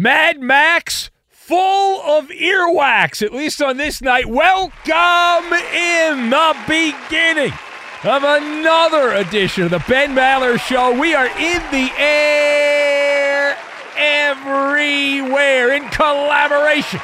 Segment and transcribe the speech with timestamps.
[0.00, 4.26] Mad Max, full of earwax, at least on this night.
[4.26, 7.52] Welcome in the beginning
[8.04, 10.96] of another edition of the Ben Maller Show.
[10.96, 13.58] We are in the air
[13.96, 17.00] everywhere in collaboration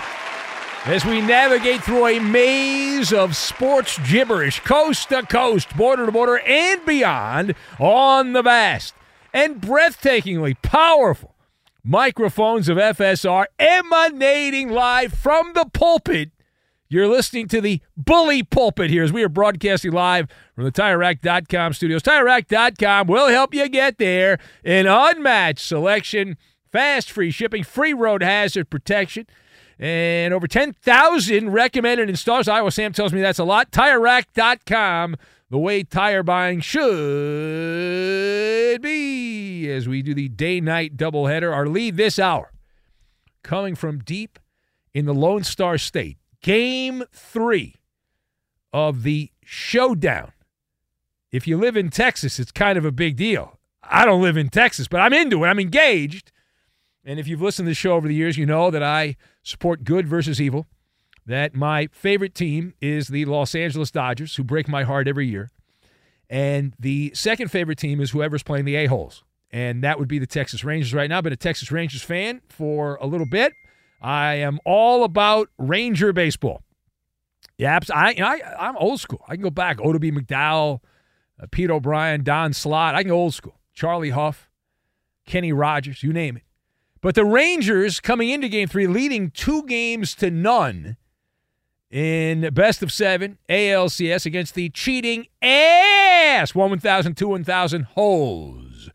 [0.85, 6.39] as we navigate through a maze of sports gibberish, coast to coast, border to border,
[6.47, 8.95] and beyond on the vast
[9.33, 11.34] and breathtakingly powerful
[11.85, 16.31] microphones of FSR emanating live from the pulpit.
[16.89, 21.75] You're listening to the bully pulpit here as we are broadcasting live from the TireRack.com
[21.75, 22.03] studios.
[22.03, 24.39] TireRack.com will help you get there.
[24.65, 26.37] An unmatched selection,
[26.73, 29.27] fast free shipping, free road hazard protection,
[29.79, 32.49] and over 10,000 recommended installs.
[32.49, 33.71] Iowa Sam tells me that's a lot.
[33.73, 35.17] TireRack.com
[35.51, 36.83] the way tire buying should
[38.83, 41.53] be as we do the day night doubleheader.
[41.53, 42.53] Our lead this hour
[43.43, 44.39] coming from deep
[44.93, 46.19] in the Lone Star State.
[46.43, 47.77] Game three
[48.73, 50.33] of the showdown.
[51.31, 53.59] If you live in Texas, it's kind of a big deal.
[53.83, 55.49] I don't live in Texas, but I'm into it.
[55.49, 56.33] I'm engaged.
[57.05, 59.85] And if you've listened to the show over the years, you know that I support
[59.85, 60.67] good versus evil
[61.27, 65.51] that my favorite team is the Los Angeles Dodgers, who break my heart every year.
[66.29, 69.25] And the second favorite team is whoever's playing the A-holes.
[69.51, 71.19] And that would be the Texas Rangers right now.
[71.19, 73.53] I've been a Texas Rangers fan for a little bit.
[74.03, 76.63] I am all about Ranger baseball.
[77.57, 78.15] Yeah, I,
[78.59, 79.25] I, am old school.
[79.29, 79.79] I can go back.
[79.79, 80.13] Oddibe.
[80.13, 80.81] McDowell,
[81.41, 82.97] uh, Pete O'Brien, Don Slaught.
[82.97, 83.61] I can go old school.
[83.73, 84.51] Charlie Hough,
[85.25, 86.43] Kenny Rogers, you name it.
[87.01, 90.97] But the Rangers coming into game three, leading two games to none
[91.95, 98.91] in best of seven ALCS against the cheating ass 1 1000, 2 1000 holes.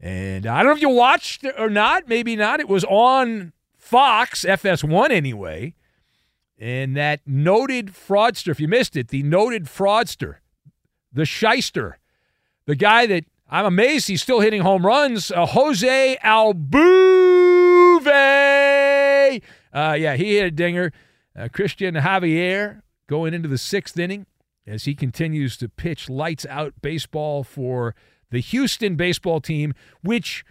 [0.00, 2.60] And I don't know if you watched or not, maybe not.
[2.60, 5.74] It was on Fox, FS1 anyway.
[6.60, 10.36] And that noted fraudster, if you missed it, the noted fraudster,
[11.12, 11.98] the shyster,
[12.66, 16.62] the guy that I'm amazed he's still hitting home runs, uh, Jose Altuve.
[19.72, 20.92] Uh, yeah, he hit a dinger.
[21.38, 24.26] Uh, Cristian Javier going into the sixth inning
[24.66, 27.94] as he continues to pitch lights out baseball for
[28.30, 30.44] the Houston baseball team, which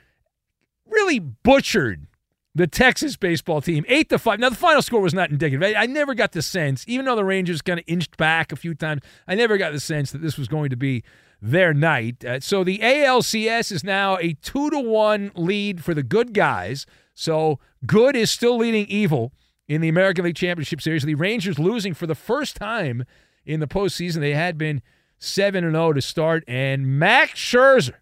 [0.89, 2.07] really butchered
[2.56, 4.39] the Texas baseball team, eight to five.
[4.39, 5.62] Now the final score was not indicative.
[5.62, 8.56] I, I never got the sense, even though the Rangers kind of inched back a
[8.56, 11.04] few times, I never got the sense that this was going to be
[11.42, 12.25] their night.
[12.25, 16.86] Uh, so the ALCS is now a two to one lead for the good guys.
[17.13, 19.34] So good is still leading evil
[19.68, 21.04] in the American League Championship Series.
[21.04, 23.06] The Rangers losing for the first time
[23.46, 24.19] in the postseason.
[24.19, 24.81] They had been
[25.19, 26.44] 7 0 to start.
[26.48, 27.96] And Max Scherzer.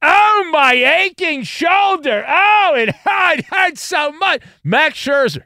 [0.00, 2.24] Oh, my aching shoulder.
[2.26, 4.42] Oh, it hurt, hurt so much.
[4.62, 5.44] Max Scherzer.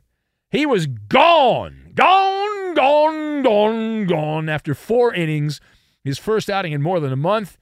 [0.50, 5.60] He was gone, gone, gone, gone, gone after four innings.
[6.04, 7.56] His first outing in more than a month.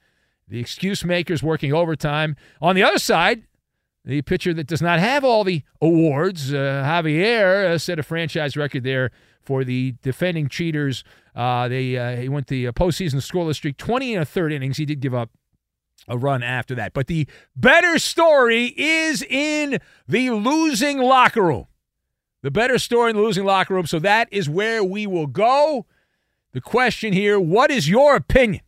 [0.47, 2.35] The excuse makers working overtime.
[2.61, 3.43] On the other side,
[4.03, 8.57] the pitcher that does not have all the awards, uh, Javier, uh, set a franchise
[8.57, 9.11] record there
[9.41, 11.03] for the defending cheaters.
[11.35, 14.77] Uh, they uh, he went the uh, postseason scoreless streak, 20 and a third innings.
[14.77, 15.29] He did give up
[16.07, 16.93] a run after that.
[16.93, 21.67] But the better story is in the losing locker room.
[22.41, 23.85] The better story in the losing locker room.
[23.85, 25.85] So that is where we will go.
[26.53, 28.63] The question here what is your opinion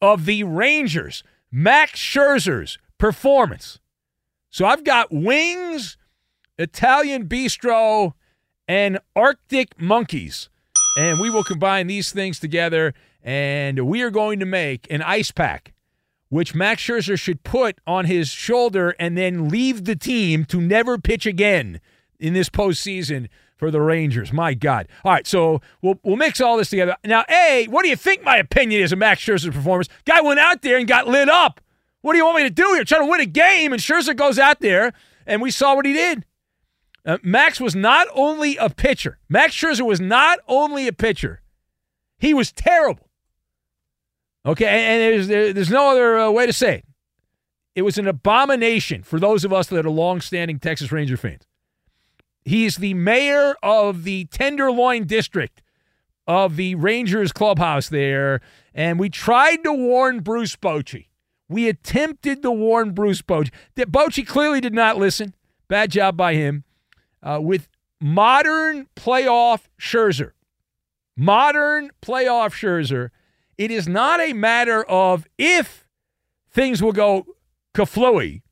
[0.00, 3.80] of the Rangers, Max Scherzer's performance?
[4.56, 5.98] So I've got wings,
[6.56, 8.14] Italian bistro,
[8.66, 10.48] and Arctic monkeys.
[10.96, 15.30] And we will combine these things together, and we are going to make an ice
[15.30, 15.74] pack,
[16.30, 20.96] which Max Scherzer should put on his shoulder and then leave the team to never
[20.96, 21.78] pitch again
[22.18, 23.28] in this postseason
[23.58, 24.32] for the Rangers.
[24.32, 24.88] My God.
[25.04, 26.96] All right, so we'll, we'll mix all this together.
[27.04, 29.90] Now, A, what do you think my opinion is of Max Scherzer's performance?
[30.06, 31.60] Guy went out there and got lit up.
[32.06, 32.84] What do you want me to do here?
[32.84, 34.92] Trying to win a game, and Scherzer goes out there,
[35.26, 36.24] and we saw what he did.
[37.04, 39.18] Uh, Max was not only a pitcher.
[39.28, 41.42] Max Scherzer was not only a pitcher.
[42.16, 43.10] He was terrible.
[44.46, 46.84] Okay, and, there's there, there's no other uh, way to say it.
[47.74, 51.48] It was an abomination for those of us that are long-standing Texas Ranger fans.
[52.44, 55.60] He is the mayor of the Tenderloin district
[56.24, 58.42] of the Rangers clubhouse there,
[58.72, 61.06] and we tried to warn Bruce Bochy.
[61.48, 63.50] We attempted to warn Bruce Bochy.
[63.76, 65.34] Bochy clearly did not listen.
[65.68, 66.64] Bad job by him.
[67.22, 67.68] Uh, with
[68.00, 70.32] modern playoff Scherzer,
[71.16, 73.10] modern playoff Scherzer,
[73.58, 75.86] it is not a matter of if
[76.50, 77.26] things will go
[77.74, 78.42] kaflooey.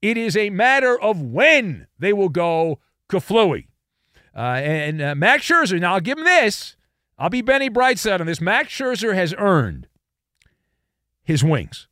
[0.00, 3.66] It is a matter of when they will go kaflooey.
[4.36, 6.76] Uh, and uh, Max Scherzer, now I'll give him this.
[7.18, 8.40] I'll be Benny Brightside on this.
[8.40, 9.86] Max Scherzer has earned
[11.22, 11.88] his wings.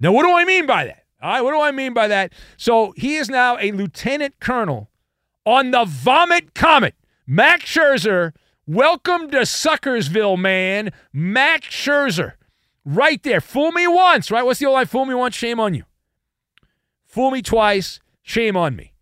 [0.00, 1.04] Now, what do I mean by that?
[1.22, 2.32] All right, what do I mean by that?
[2.56, 4.90] So he is now a lieutenant colonel
[5.44, 6.94] on the Vomit Comet.
[7.26, 8.32] Max Scherzer,
[8.66, 10.90] welcome to Suckersville, man.
[11.12, 12.32] Max Scherzer,
[12.86, 13.42] right there.
[13.42, 14.42] Fool me once, right?
[14.42, 14.86] What's the old line?
[14.86, 15.84] Fool me once, shame on you.
[17.04, 18.94] Fool me twice, shame on me.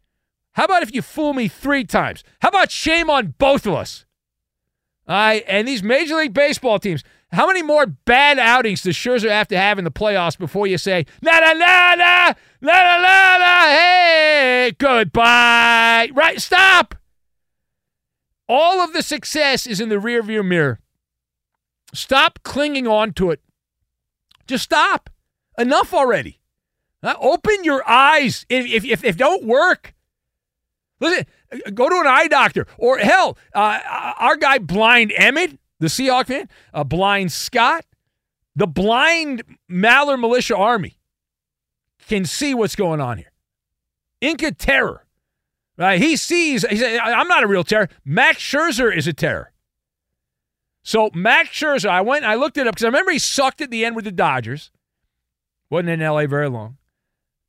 [0.52, 2.24] How about if you fool me three times?
[2.40, 4.04] How about shame on both of us?
[5.06, 9.28] All right, and these Major League Baseball teams, how many more bad outings does Scherzer
[9.28, 12.96] have to have in the playoffs before you say, la la la la, la la
[12.96, 16.10] la la, hey, goodbye?
[16.14, 16.94] Right, stop.
[18.48, 20.80] All of the success is in the rearview mirror.
[21.92, 23.40] Stop clinging on to it.
[24.46, 25.10] Just stop.
[25.58, 26.40] Enough already.
[27.02, 28.46] Open your eyes.
[28.48, 29.94] If, if, if, if don't work,
[31.00, 31.26] listen,
[31.75, 32.66] go to an eye doctor.
[32.78, 33.80] Or hell, uh,
[34.19, 37.84] our guy Blind Emmett, the Seahawk fan, a blind Scott,
[38.56, 40.98] the blind Maller Militia Army
[42.08, 43.32] can see what's going on here.
[44.20, 45.06] Inca Terror,
[45.76, 46.00] right?
[46.00, 47.88] He sees, he I'm not a real terror.
[48.04, 49.52] Max Scherzer is a terror.
[50.82, 53.70] So Max Scherzer, I went I looked it up because I remember he sucked at
[53.70, 54.70] the end with the Dodgers.
[55.70, 56.78] Wasn't in LA very long.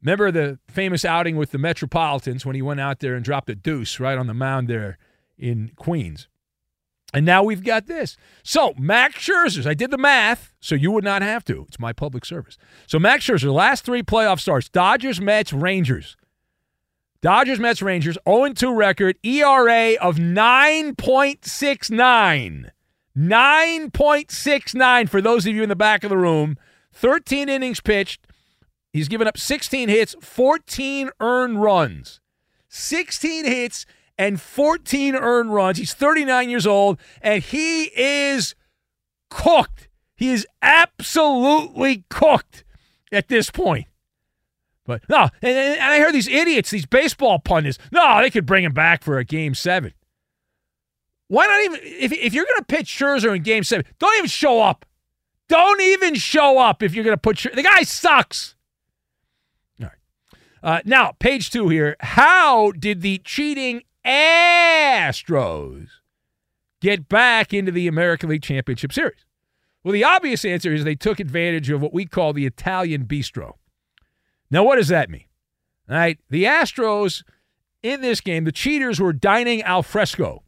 [0.01, 3.55] Remember the famous outing with the Metropolitans when he went out there and dropped a
[3.55, 4.97] deuce right on the mound there
[5.37, 6.27] in Queens.
[7.13, 8.15] And now we've got this.
[8.43, 11.65] So Max Scherzer, I did the math, so you would not have to.
[11.67, 12.55] It's my public service.
[12.85, 16.15] So Max Scherzer, last three playoff starts: Dodgers, Mets, Rangers.
[17.21, 22.69] Dodgers, Mets, Rangers, 0-2 record, ERA of 9.69.
[23.17, 26.55] 9.69 for those of you in the back of the room.
[26.93, 28.25] 13 innings pitched.
[28.93, 32.21] He's given up 16 hits, 14 earned runs.
[32.69, 33.85] 16 hits
[34.19, 35.77] and 14 earned runs.
[35.77, 38.53] He's 39 years old, and he is
[39.29, 39.87] cooked.
[40.13, 42.65] He is absolutely cooked
[43.13, 43.87] at this point.
[44.85, 47.77] But no, and, and I hear these idiots, these baseball pundits.
[47.93, 49.93] No, they could bring him back for a game seven.
[51.29, 54.27] Why not even if if you're going to pitch Scherzer in game seven, don't even
[54.27, 54.85] show up.
[55.47, 57.55] Don't even show up if you're going to put Scherzer.
[57.55, 58.55] The guy sucks.
[59.79, 59.97] All right.
[60.61, 61.95] Uh, now, page two here.
[61.99, 65.87] How did the cheating Astros
[66.81, 69.25] get back into the American League Championship Series?
[69.83, 73.53] Well, the obvious answer is they took advantage of what we call the Italian bistro.
[74.51, 75.25] Now, what does that mean?
[75.89, 77.23] All right, the Astros
[77.81, 80.43] in this game, the cheaters were dining al fresco.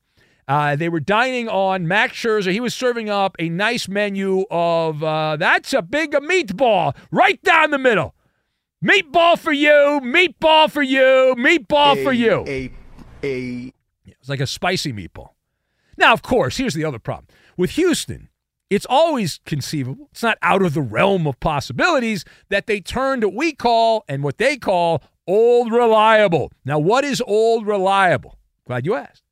[0.48, 2.52] Uh, they were dining on Max Scherzer.
[2.52, 7.72] He was serving up a nice menu of uh, that's a big meatball right down
[7.72, 8.16] the middle.
[8.84, 12.44] Meatball for you, meatball for you, meatball for you.
[12.48, 12.72] A
[13.24, 13.74] a
[14.06, 15.30] It was like a spicy meatball.
[15.98, 17.28] Now, of course, here's the other problem.
[17.58, 18.30] With Houston,
[18.70, 23.28] it's always conceivable, it's not out of the realm of possibilities that they turn to
[23.28, 26.52] what we call and what they call old reliable.
[26.64, 28.38] Now, what is old reliable?
[28.66, 29.24] Glad you asked.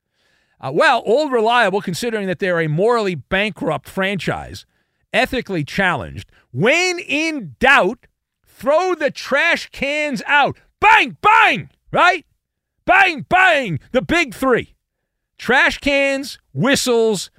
[0.61, 4.65] Uh, well, old reliable, considering that they're a morally bankrupt franchise,
[5.13, 6.29] ethically challenged.
[6.51, 8.07] When in doubt,
[8.45, 10.57] throw the trash cans out.
[10.81, 12.25] Bang, bang, right?
[12.89, 14.73] Bang, bang, the big three
[15.37, 17.29] trash cans, whistles,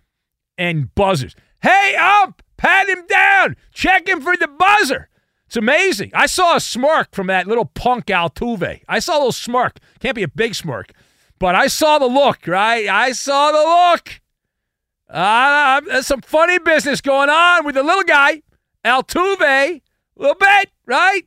[0.57, 1.35] and buzzers.
[1.61, 5.09] Hey, up, pat him down, check him for the buzzer.
[5.47, 6.13] It's amazing.
[6.15, 8.83] I saw a smirk from that little punk Altuve.
[8.89, 9.79] I saw a little smirk.
[9.99, 10.93] Can't be a big smirk,
[11.41, 12.87] but I saw the look, right?
[12.87, 14.21] I saw the look.
[15.09, 18.43] Uh, there's some funny business going on with the little guy,
[18.85, 19.83] Altuve, a
[20.15, 21.23] little bit, right?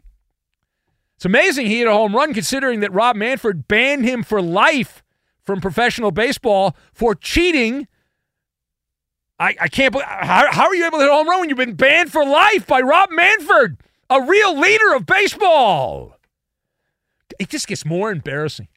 [1.24, 5.01] It's amazing he hit a home run considering that Rob Manfred banned him for life
[5.46, 7.88] from professional baseball for cheating.
[9.39, 11.48] I, I can't believe how, how are you able to hit a home run when
[11.48, 13.77] you've been banned for life by Rob Manfred,
[14.10, 16.18] a real leader of baseball?
[17.39, 18.68] It just gets more embarrassing.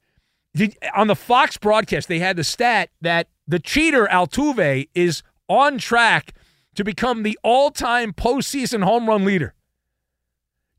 [0.55, 5.79] Did, on the Fox broadcast, they had the stat that the cheater Altuve is on
[5.79, 6.33] track
[6.77, 9.53] to become the all-time postseason home run leader.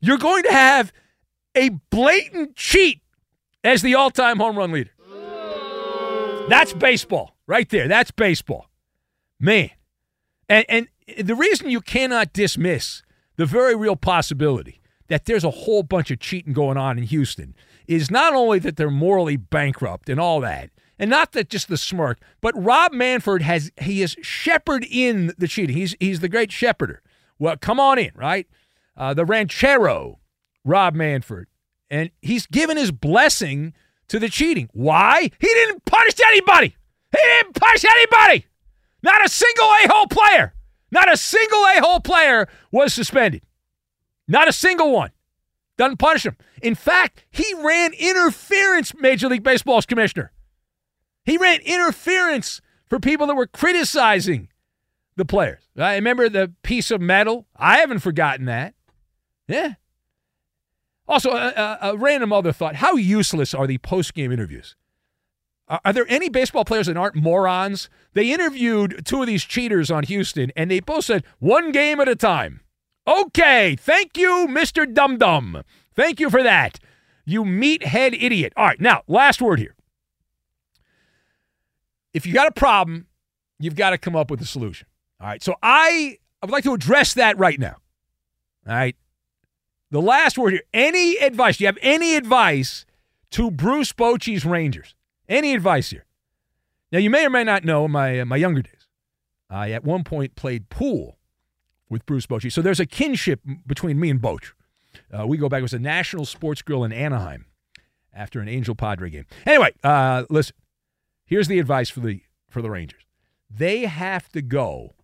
[0.00, 0.94] You're going to have
[1.58, 3.02] a blatant cheat
[3.64, 4.92] as the all-time home run leader.
[6.48, 7.88] That's baseball right there.
[7.88, 8.70] That's baseball.
[9.38, 9.70] Man.
[10.48, 10.88] And and
[11.18, 13.02] the reason you cannot dismiss
[13.36, 17.54] the very real possibility that there's a whole bunch of cheating going on in Houston
[17.86, 21.76] is not only that they're morally bankrupt and all that, and not that just the
[21.76, 25.76] smirk, but Rob Manfred has he has shepherded in the cheating.
[25.76, 27.02] He's he's the great shepherder.
[27.38, 28.46] Well, come on in, right?
[28.96, 30.18] Uh, the ranchero,
[30.64, 31.46] Rob Manfred,
[31.90, 33.72] and he's given his blessing
[34.08, 34.68] to the cheating.
[34.72, 35.22] Why?
[35.22, 36.76] He didn't punish anybody.
[37.12, 38.46] He didn't punish anybody.
[39.02, 40.54] Not a single a-hole player.
[40.90, 43.42] Not a single a-hole player was suspended.
[44.26, 45.10] Not a single one.
[45.76, 46.36] Doesn't punish him.
[46.60, 50.32] In fact, he ran interference, Major League Baseball's commissioner.
[51.24, 54.48] He ran interference for people that were criticizing
[55.16, 55.62] the players.
[55.76, 57.46] I remember the piece of metal.
[57.56, 58.74] I haven't forgotten that.
[59.46, 59.74] Yeah.
[61.08, 62.76] Also, a, a, random other thought.
[62.76, 64.76] How useless are the post-game interviews?
[65.66, 67.88] Are, are there any baseball players that aren't morons?
[68.12, 72.08] They interviewed two of these cheaters on Houston, and they both said, one game at
[72.08, 72.60] a time.
[73.06, 74.92] Okay, thank you, Mr.
[74.92, 75.62] Dum Dum.
[75.94, 76.78] Thank you for that.
[77.24, 78.52] You meathead idiot.
[78.54, 79.74] All right, now, last word here.
[82.12, 83.06] If you got a problem,
[83.58, 84.86] you've got to come up with a solution.
[85.20, 87.76] All right, so I, I would like to address that right now.
[88.66, 88.96] All right.
[89.90, 90.62] The last word here.
[90.72, 91.56] Any advice?
[91.56, 92.84] Do you have any advice
[93.30, 94.94] to Bruce Bochy's Rangers?
[95.28, 96.04] Any advice here?
[96.92, 98.88] Now, you may or may not know my, uh, my younger days.
[99.50, 101.18] I at one point played pool
[101.88, 102.52] with Bruce Bochy.
[102.52, 104.52] So there's a kinship between me and Boch.
[105.12, 105.60] Uh, we go back.
[105.60, 107.46] It was a National Sports Grill in Anaheim
[108.12, 109.26] after an Angel Padre game.
[109.46, 110.54] Anyway, uh, listen.
[111.24, 113.02] Here's the advice for the for the Rangers.
[113.50, 114.94] They have to go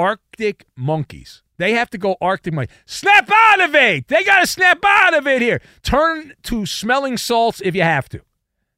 [0.00, 1.42] Arctic monkeys.
[1.58, 2.74] They have to go Arctic monkeys.
[2.86, 4.08] Snap out of it.
[4.08, 5.60] They got to snap out of it here.
[5.82, 8.22] Turn to smelling salts if you have to.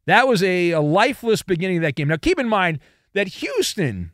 [0.07, 2.09] That was a, a lifeless beginning of that game.
[2.09, 2.81] Now, keep in mind
[3.13, 4.11] that Houston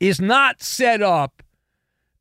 [0.00, 1.44] is not set up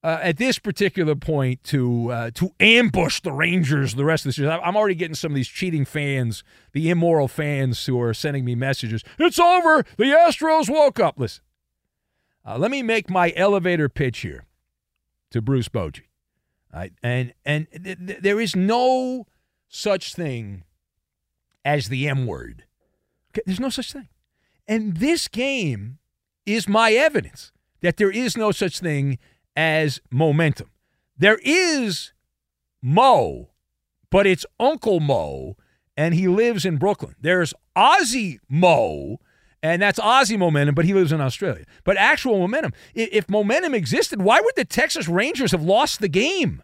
[0.04, 4.34] uh, at this particular point to uh, to ambush the Rangers the rest of the
[4.34, 4.52] season.
[4.52, 6.44] I'm already getting some of these cheating fans,
[6.74, 9.04] the immoral fans who are sending me messages.
[9.18, 9.84] It's over.
[9.98, 11.16] The Astros woke up.
[11.18, 11.44] Listen,
[12.46, 14.46] uh, let me make my elevator pitch here
[15.32, 16.04] to Bruce Bochy.
[16.74, 16.94] Right?
[17.02, 19.26] And and th- th- there is no
[19.68, 20.64] such thing
[21.66, 22.66] as the M word.
[23.32, 23.42] Okay?
[23.46, 24.10] There's no such thing.
[24.68, 25.98] And this game
[26.46, 29.18] is my evidence that there is no such thing
[29.56, 30.70] as momentum.
[31.18, 32.14] There is
[32.82, 33.50] Mo,
[34.10, 35.58] but it's Uncle Mo,
[35.98, 37.16] and he lives in Brooklyn.
[37.20, 39.20] There's Ozzy Mo,
[39.62, 41.66] and that's Aussie momentum, but he lives in Australia.
[41.84, 46.64] But actual momentum, if momentum existed, why would the Texas Rangers have lost the game?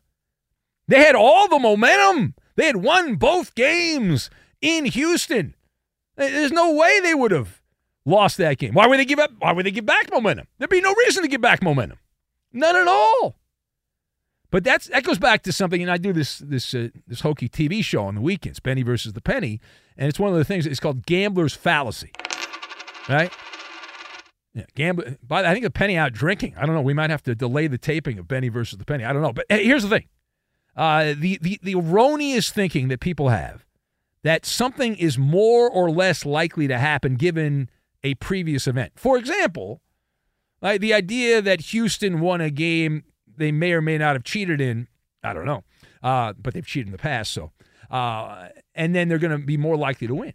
[0.87, 2.35] They had all the momentum.
[2.55, 4.29] They had won both games
[4.61, 5.55] in Houston.
[6.15, 7.61] There's no way they would have
[8.05, 8.73] lost that game.
[8.73, 9.31] Why would they give up?
[9.39, 10.47] Why would they give back momentum?
[10.57, 11.99] There'd be no reason to give back momentum.
[12.53, 13.35] None at all.
[14.51, 17.49] But that's that goes back to something, and I do this this uh, this hokey
[17.49, 19.59] TV show on the weekends, Benny versus the Penny,
[19.97, 20.65] and it's one of the things.
[20.65, 22.11] It's called gambler's fallacy,
[23.09, 23.31] right?
[24.53, 25.17] Yeah, gambling.
[25.25, 26.55] But I think the penny out drinking.
[26.57, 26.81] I don't know.
[26.81, 29.03] We might have to delay the taping of Benny versus the penny.
[29.03, 29.33] I don't know.
[29.33, 30.07] But here's the thing:
[30.77, 33.65] uh, the the the erroneous thinking that people have
[34.23, 37.69] that something is more or less likely to happen given
[38.03, 38.93] a previous event.
[38.95, 39.81] For example,
[40.61, 43.03] like the idea that Houston won a game
[43.37, 44.87] they may or may not have cheated in.
[45.23, 45.63] I don't know,
[46.01, 47.33] uh, but they've cheated in the past.
[47.33, 47.51] So,
[47.91, 50.33] uh, and then they're going to be more likely to win.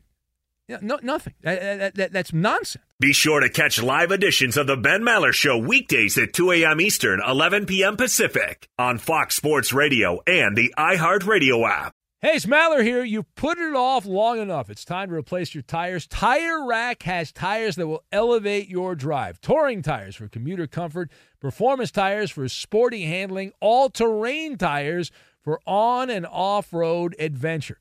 [0.70, 1.34] Yeah, no, nothing.
[1.40, 2.84] That, that, that's nonsense.
[3.00, 6.80] Be sure to catch live editions of the Ben Maller Show weekdays at 2 a.m.
[6.80, 7.96] Eastern, 11 p.m.
[7.96, 11.92] Pacific on Fox Sports Radio and the iHeartRadio app.
[12.20, 13.02] Hey, it's Maller here.
[13.02, 14.70] You've put it off long enough.
[14.70, 16.06] It's time to replace your tires.
[16.06, 19.40] Tire Rack has tires that will elevate your drive.
[19.40, 21.10] Touring tires for commuter comfort,
[21.40, 25.10] performance tires for sporty handling, all terrain tires
[25.40, 27.80] for on and off road adventure.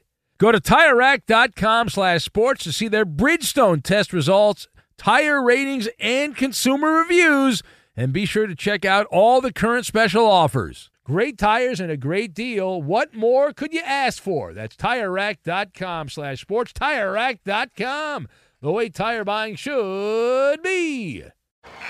[0.41, 4.67] Go to TireRack.com slash sports to see their Bridgestone test results,
[4.97, 7.61] tire ratings, and consumer reviews.
[7.95, 10.89] And be sure to check out all the current special offers.
[11.03, 12.81] Great tires and a great deal.
[12.81, 14.51] What more could you ask for?
[14.51, 16.73] That's TireRack.com slash sports.
[16.73, 18.27] TireRack.com,
[18.61, 21.23] the way tire buying should be.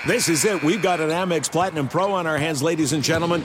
[0.06, 0.62] This is it.
[0.62, 3.42] We've got an Amex Platinum Pro on our hands, ladies and gentlemen.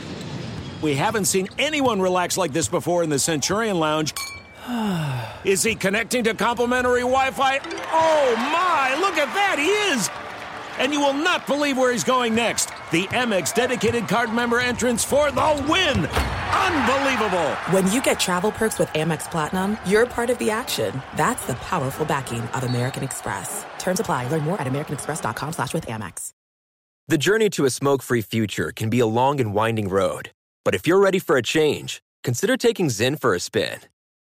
[0.82, 4.14] We haven't seen anyone relax like this before in the Centurion Lounge.
[5.46, 7.60] Is he connecting to complimentary Wi Fi?
[7.92, 10.10] Oh my, look at that, he is!
[10.80, 12.70] And you will not believe where he's going next.
[12.92, 16.06] The Amex dedicated card member entrance for the win!
[16.06, 17.50] Unbelievable!
[17.72, 21.02] When you get travel perks with Amex Platinum, you're part of the action.
[21.16, 23.66] That's the powerful backing of American Express.
[23.80, 24.28] Terms apply.
[24.28, 26.32] Learn more at americanexpress.com slash with Amex.
[27.08, 30.32] The journey to a smoke-free future can be a long and winding road.
[30.66, 33.80] But if you're ready for a change, consider taking Zyn for a spin.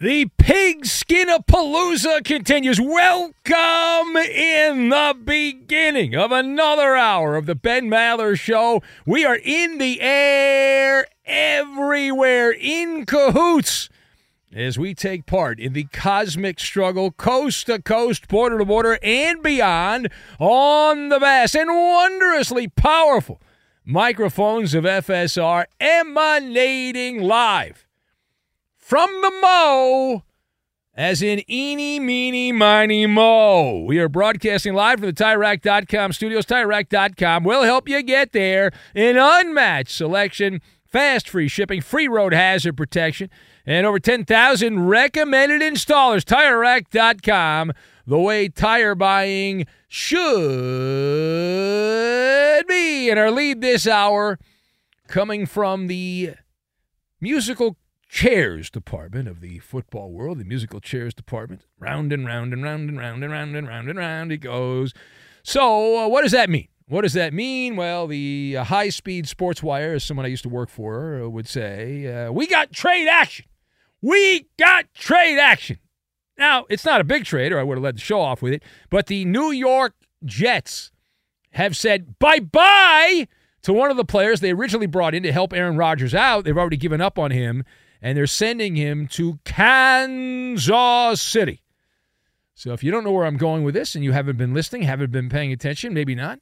[0.00, 2.80] The pigskin of Palooza continues.
[2.80, 8.82] Welcome in the beginning of another hour of the Ben Maller Show.
[9.04, 13.90] We are in the air everywhere in cahoots
[14.54, 19.42] as we take part in the cosmic struggle, coast to coast, border to border, and
[19.42, 20.08] beyond
[20.38, 23.38] on the vast and wondrously powerful
[23.84, 27.86] microphones of FSR emanating live
[28.90, 30.24] from the Mo,
[30.96, 33.84] as in eeny, meeny, miny, mo.
[33.84, 36.44] We are broadcasting live from the TireRack.com studios.
[36.46, 38.72] TireRack.com will help you get there.
[38.96, 43.30] An unmatched selection fast free shipping, free road hazard protection,
[43.64, 46.24] and over 10,000 recommended installers.
[46.24, 47.72] TireRack.com,
[48.08, 50.26] the way tire buying should
[52.66, 53.08] be.
[53.08, 54.40] And our lead this hour
[55.06, 56.34] coming from the
[57.20, 57.76] musical
[58.10, 61.64] chairs department of the football world, the musical chairs department.
[61.78, 64.92] Round and round and round and round and round and round and round it goes.
[65.44, 66.66] So, uh, what does that mean?
[66.88, 67.76] What does that mean?
[67.76, 71.28] Well, the uh, high speed sports wire, as someone I used to work for uh,
[71.28, 73.46] would say, uh, we got trade action.
[74.02, 75.78] We got trade action.
[76.36, 78.54] Now, it's not a big trade, or I would have led the show off with
[78.54, 79.94] it, but the New York
[80.24, 80.90] Jets
[81.52, 83.28] have said bye bye
[83.62, 86.44] to one of the players they originally brought in to help Aaron Rodgers out.
[86.44, 87.64] They've already given up on him,
[88.02, 91.62] and they're sending him to Kansas City.
[92.54, 94.82] So if you don't know where I'm going with this and you haven't been listening,
[94.82, 96.38] haven't been paying attention, maybe not.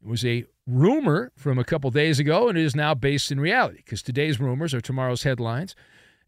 [0.00, 3.40] It was a rumor from a couple days ago, and it is now based in
[3.40, 5.74] reality because today's rumors are tomorrow's headlines.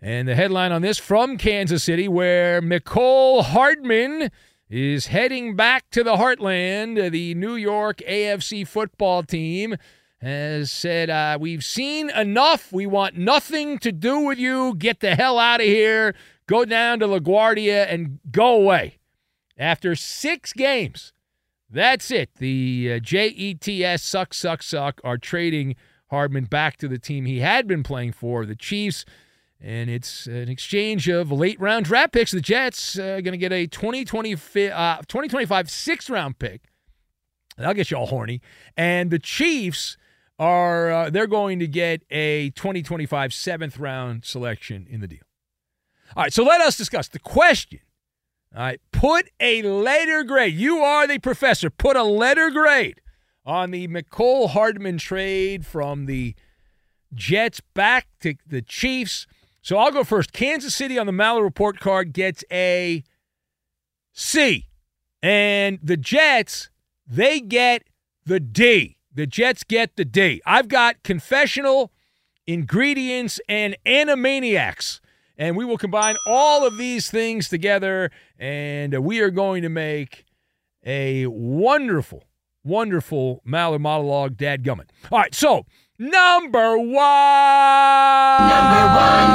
[0.00, 4.30] And the headline on this from Kansas City, where Mecole Hardman
[4.70, 7.10] is heading back to the heartland.
[7.10, 9.76] The New York AFC football team
[10.20, 12.72] has said, uh, We've seen enough.
[12.72, 14.74] We want nothing to do with you.
[14.76, 16.14] Get the hell out of here.
[16.46, 18.98] Go down to LaGuardia and go away.
[19.56, 21.12] After six games,
[21.70, 22.30] that's it.
[22.36, 25.76] The uh, JETS suck, suck, suck are trading
[26.10, 29.04] Hardman back to the team he had been playing for, the Chiefs.
[29.60, 32.32] And it's an exchange of late round draft picks.
[32.32, 36.62] The Jets are uh, going to get a 2020, uh, 2025 sixth round pick.
[37.56, 38.40] That'll get you all horny.
[38.76, 39.98] And the Chiefs
[40.40, 45.20] are uh, they're going to get a 2025 seventh round selection in the deal.
[46.16, 47.80] All right, so let us discuss the question.
[48.56, 50.54] All right, put a letter grade.
[50.54, 51.70] You are the professor.
[51.70, 53.00] Put a letter grade
[53.44, 56.34] on the Mecole Hardman trade from the
[57.14, 59.26] Jets back to the Chiefs.
[59.62, 60.32] So I'll go first.
[60.32, 63.04] Kansas City on the Maller report card gets a
[64.12, 64.68] C.
[65.22, 66.70] And the Jets,
[67.06, 67.84] they get
[68.24, 68.96] the D.
[69.12, 70.40] The Jets get the D.
[70.46, 71.92] I've got confessional,
[72.46, 75.00] ingredients, and animaniacs.
[75.36, 80.26] And we will combine all of these things together, and we are going to make
[80.84, 82.24] a wonderful,
[82.62, 84.90] wonderful Maller monologue, Dad Gummit.
[85.10, 85.64] All right, so
[86.00, 86.88] Number one.
[88.48, 89.34] Number one.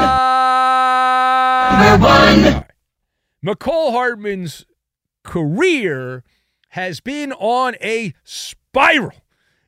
[1.79, 2.65] Number one.
[3.43, 3.61] Right.
[3.61, 4.65] Hardman's
[5.21, 6.23] career
[6.69, 9.13] has been on a spiral.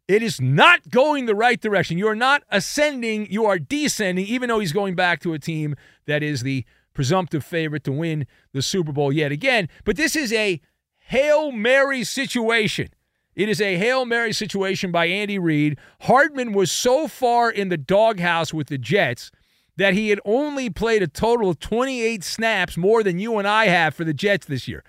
[0.07, 1.97] It is not going the right direction.
[1.97, 5.75] You are not ascending, you are descending, even though he's going back to a team
[6.05, 9.67] that is the presumptive favorite to win the Super Bowl yet again.
[9.83, 10.61] But this is a
[10.97, 12.87] Hail Mary situation.
[13.35, 15.77] It is a Hail Mary situation by Andy Reid.
[16.01, 19.29] Hardman was so far in the doghouse with the Jets
[19.75, 23.67] that he had only played a total of 28 snaps more than you and I
[23.67, 24.83] have for the Jets this year.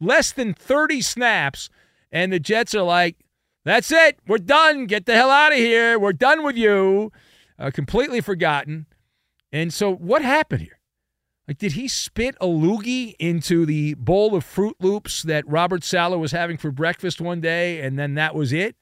[0.00, 1.70] Less than 30 snaps,
[2.12, 3.23] and the Jets are like,
[3.64, 4.18] that's it.
[4.26, 4.86] We're done.
[4.86, 5.98] Get the hell out of here.
[5.98, 7.12] We're done with you.
[7.58, 8.86] Uh, completely forgotten.
[9.52, 10.80] And so, what happened here?
[11.46, 16.18] Like, did he spit a loogie into the bowl of Fruit Loops that Robert Saleh
[16.18, 18.76] was having for breakfast one day, and then that was it?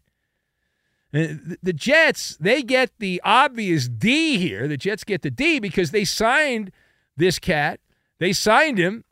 [1.12, 4.66] The Jets, they get the obvious D here.
[4.66, 6.73] The Jets get the D because they signed
[7.16, 7.81] this cat.
[8.18, 9.05] They signed him,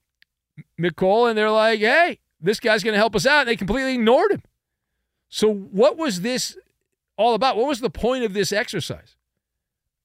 [0.81, 3.41] Mecole, and they're like, hey, this guy's going to help us out.
[3.41, 4.43] And they completely ignored him.
[5.31, 6.59] So, what was this
[7.17, 7.57] all about?
[7.57, 9.17] What was the point of this exercise?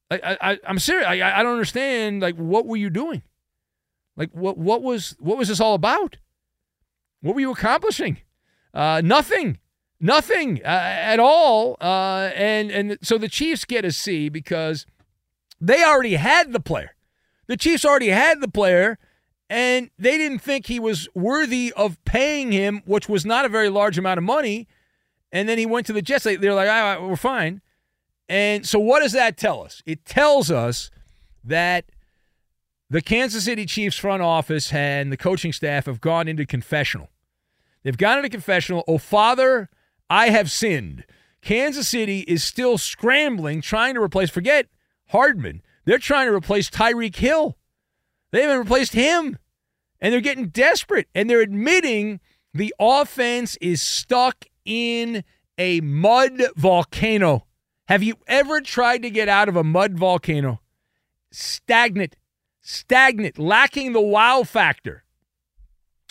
[0.10, 1.08] I, I, I'm serious.
[1.08, 2.22] I, I don't understand.
[2.22, 3.24] Like, what were you doing?
[4.18, 6.18] Like what what was what was this all about?
[7.22, 8.20] What were you accomplishing?
[8.74, 9.60] Uh, nothing,
[10.00, 11.78] nothing uh, at all.
[11.82, 14.86] Uh, and and so the Chiefs get a C because
[15.60, 16.96] they already had the player.
[17.48, 18.98] The Chiefs already had the player,
[19.50, 23.70] and they didn't think he was worthy of paying him, which was not a very
[23.70, 24.68] large amount of money.
[25.36, 26.24] And then he went to the Jets.
[26.24, 27.62] They're like, all right, we're fine.
[28.30, 29.84] And so, what does that tell us?
[29.86, 30.90] It tells us
[31.44, 31.90] that
[32.90, 37.10] the Kansas City Chiefs front office and the coaching staff have gone into confessional.
[37.84, 38.86] They've gone into confessional.
[38.88, 39.70] Oh, Father,
[40.10, 41.04] I have sinned.
[41.42, 44.68] Kansas City is still scrambling, trying to replace, forget
[45.10, 45.62] Hardman.
[45.84, 47.58] They're trying to replace Tyreek Hill.
[48.32, 49.38] They haven't replaced him.
[50.00, 51.10] And they're getting desperate.
[51.14, 52.22] And they're admitting
[52.54, 55.24] the offense is stuck in
[55.58, 57.46] a mud volcano.
[57.88, 60.62] Have you ever tried to get out of a mud volcano?
[61.32, 62.16] Stagnant
[62.66, 65.04] stagnant, lacking the wow factor.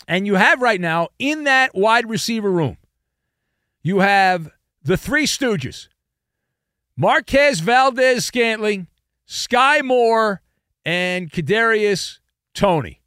[0.07, 2.77] And you have right now in that wide receiver room,
[3.83, 4.51] you have
[4.83, 5.89] the three stooges
[6.97, 8.87] Marquez Valdes-Scantling,
[9.27, 10.43] Sky Moore,
[10.85, 12.21] and Kadarius
[12.55, 13.01] Toney.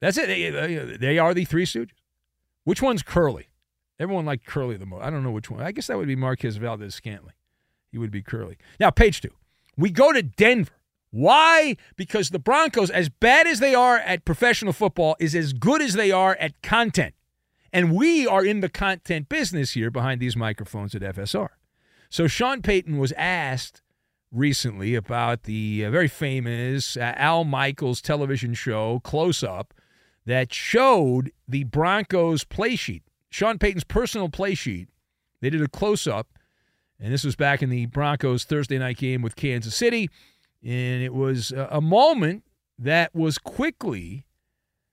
[0.00, 0.26] That's it.
[0.26, 1.90] They, they are the three Stooges.
[2.64, 3.47] Which one's Curly?
[3.98, 5.02] Everyone liked Curly the most.
[5.02, 5.62] I don't know which one.
[5.62, 7.34] I guess that would be Marquez Valdes-Scantling.
[7.90, 8.56] He would be Curly.
[8.78, 9.30] Now, page two.
[9.76, 10.72] We go to Denver.
[11.10, 11.76] Why?
[11.96, 15.94] Because the Broncos, as bad as they are at professional football, is as good as
[15.94, 17.14] they are at content.
[17.72, 21.48] And we are in the content business here behind these microphones at FSR.
[22.10, 23.82] So Sean Payton was asked
[24.32, 29.74] recently about the uh, very famous uh, Al Michaels television show, Close Up,
[30.26, 34.88] that showed the Broncos play sheet, Sean Payton's personal play sheet.
[35.40, 36.28] They did a close up,
[36.98, 40.10] and this was back in the Broncos Thursday night game with Kansas City.
[40.64, 42.42] And it was a moment
[42.78, 44.24] that was quickly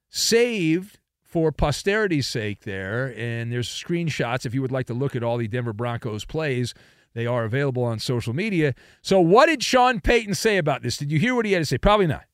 [0.10, 3.14] saved for posterity's sake there.
[3.18, 6.74] And there's screenshots if you would like to look at all the Denver Broncos plays.
[7.16, 8.76] They are available on social media.
[9.02, 10.98] So what did Sean Payton say about this?
[10.98, 11.78] Did you hear what he had to say?
[11.78, 12.26] Probably not.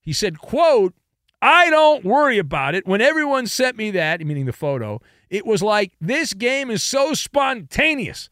[0.00, 0.94] He said, quote,
[1.40, 2.86] I don't worry about it.
[2.86, 7.14] When everyone sent me that, meaning the photo, it was like this game is so
[7.14, 8.28] spontaneous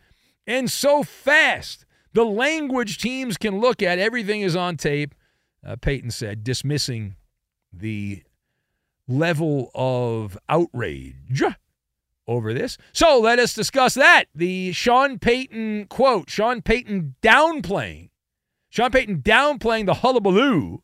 [0.46, 1.85] and so fast.
[2.12, 5.14] The language teams can look at, everything is on tape,
[5.66, 7.16] uh, Payton said, dismissing
[7.72, 8.22] the
[9.06, 11.42] level of outrage
[12.26, 12.78] over this.
[12.92, 14.24] So let us discuss that.
[14.35, 18.11] The Sean Payton quote, Sean Payton downplaying,
[18.70, 20.80] Sean Payton downplaying the hullabaloo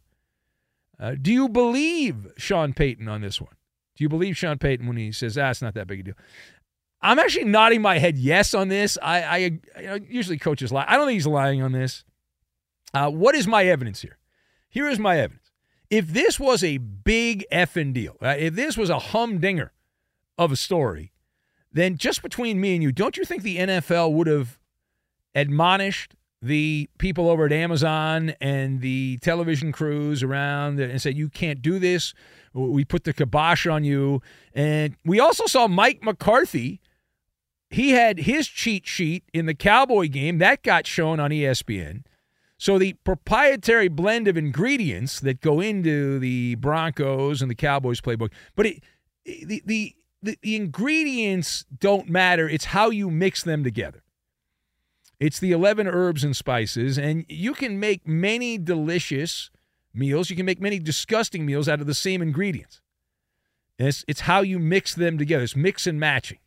[1.03, 3.57] uh, do you believe Sean Payton on this one?
[4.03, 6.15] You believe Sean Payton when he says, ah, not that big a deal?
[7.01, 8.99] I'm actually nodding my head yes on this.
[9.03, 10.85] I, I you know, usually coaches lie.
[10.87, 12.05] I don't think he's lying on this.
[12.95, 14.19] Uh, what is my evidence here?
[14.69, 15.51] Here is my evidence.
[15.91, 19.73] If this was a big effing deal, uh, if this was a humdinger
[20.39, 21.13] of a story,
[21.73, 24.59] then just between me and you, don't you think the NFL would have
[25.35, 31.63] admonished the people over at Amazon and the television crews around and said, You can't
[31.63, 32.15] do this.
[32.55, 34.23] We put the kibosh on you.
[34.55, 36.81] And we also saw Mike McCarthy.
[37.71, 42.05] He had his cheat sheet in the Cowboy game that got shown on ESPN.
[42.59, 48.31] So the proprietary blend of ingredients that go into the Broncos and the Cowboys playbook,
[48.55, 48.83] but it,
[49.25, 52.49] the, the the the ingredients don't matter.
[52.49, 54.05] It's how you mix them together.
[55.19, 59.51] It's the 11 herbs and spices, and you can make many delicious
[59.95, 60.31] meals.
[60.31, 62.81] You can make many disgusting meals out of the same ingredients.
[63.79, 65.45] it's, it's how you mix them together.
[65.45, 66.39] It's mix and matching.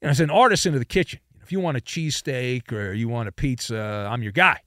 [0.00, 3.28] And as an artisan of the kitchen, if you want a cheesesteak or you want
[3.28, 4.60] a pizza, I'm your guy.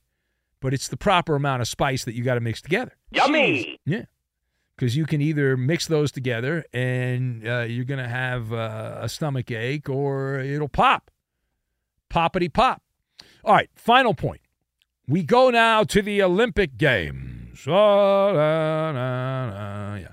[0.61, 2.93] But it's the proper amount of spice that you got to mix together.
[3.11, 3.79] Yummy.
[3.85, 4.05] Yeah.
[4.75, 9.09] Because you can either mix those together and uh, you're going to have uh, a
[9.09, 11.11] stomach ache or it'll pop.
[12.09, 12.81] Poppity pop.
[13.43, 14.41] All right, final point.
[15.07, 17.44] We go now to the Olympic Games.
[17.67, 20.11] Oh, yeah.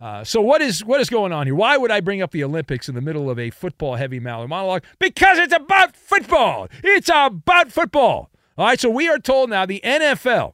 [0.00, 1.54] Uh, so what is what is going on here?
[1.54, 4.84] Why would I bring up the Olympics in the middle of a football heavy monologue?
[4.98, 6.68] Because it's about football.
[6.84, 8.30] It's about football.
[8.56, 8.78] All right.
[8.80, 10.52] So we are told now the NFL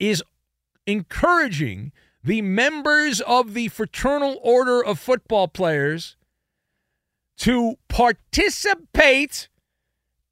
[0.00, 0.22] is
[0.86, 1.92] encouraging
[2.24, 6.16] the members of the Fraternal Order of Football Players
[7.38, 9.48] to participate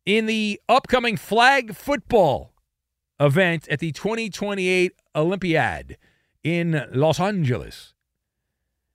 [0.04, 2.49] in the upcoming flag football
[3.20, 5.96] event at the 2028 Olympiad
[6.42, 7.94] in Los Angeles.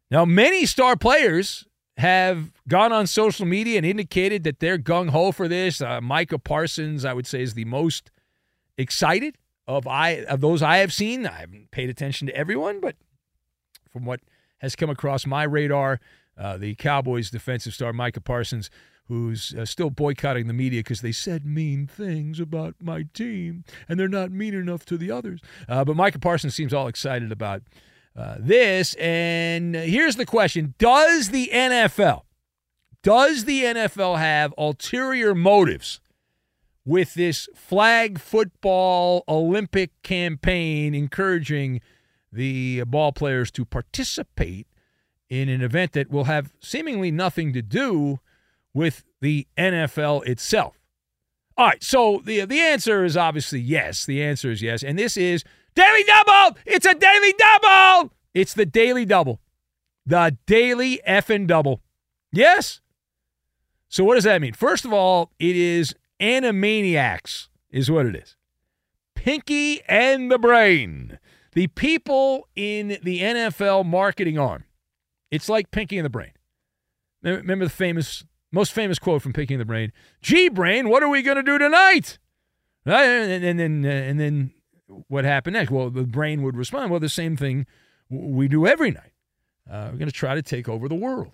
[0.10, 1.66] Now, many star players
[1.98, 5.82] have gone on social media and indicated that they're gung ho for this.
[5.82, 8.12] Uh, Micah Parsons, I would say, is the most
[8.78, 11.26] excited of I of those I have seen.
[11.26, 12.96] I haven't paid attention to everyone, but
[13.92, 14.20] from what
[14.60, 16.00] has come across my radar,
[16.38, 18.70] uh, the Cowboys defensive star Micah Parsons
[19.08, 24.00] who's uh, still boycotting the media because they said mean things about my team and
[24.00, 25.40] they're not mean enough to the others.
[25.70, 27.62] Uh, but Micah Parsons seems all excited about
[28.16, 28.96] uh, this.
[28.96, 32.24] And here's the question Does the NFL,
[33.04, 36.00] does the NFL have ulterior motives?
[36.88, 41.82] With this flag football Olympic campaign encouraging
[42.32, 44.68] the ball players to participate
[45.28, 48.20] in an event that will have seemingly nothing to do
[48.76, 50.80] with the NFL itself?
[51.58, 54.06] All right, so the the answer is obviously yes.
[54.06, 56.58] The answer is yes, and this is daily double.
[56.66, 58.12] It's a daily double.
[58.34, 59.40] It's the daily double,
[60.06, 61.82] the daily effing double.
[62.32, 62.82] Yes.
[63.88, 64.52] So what does that mean?
[64.54, 68.36] First of all, it is Animaniacs, is what it is.
[69.16, 71.18] Pinky and the Brain,
[71.54, 74.66] the people in the NFL marketing arm.
[75.32, 76.34] It's like Pinky and the Brain.
[77.24, 78.26] Remember the famous
[78.56, 79.92] Most famous quote from Pinky and the Brain
[80.22, 82.20] Gee, Brain, what are we going to do tonight?
[82.88, 84.54] Uh, and, then, uh, and then
[85.10, 85.72] what happened next?
[85.72, 87.66] Well, the brain would respond, well, the same thing
[88.10, 89.12] we do every night.
[89.70, 91.34] Uh, we're going to try to take over the world.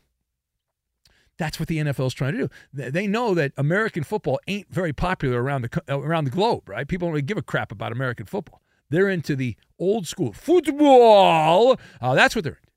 [1.38, 2.50] That's what the NFL is trying to do.
[2.74, 6.88] They know that American football ain't very popular around the around the globe, right?
[6.88, 8.64] People don't really give a crap about American football.
[8.90, 11.78] They're into the old school football.
[12.02, 12.72] Uh, that's what they're into.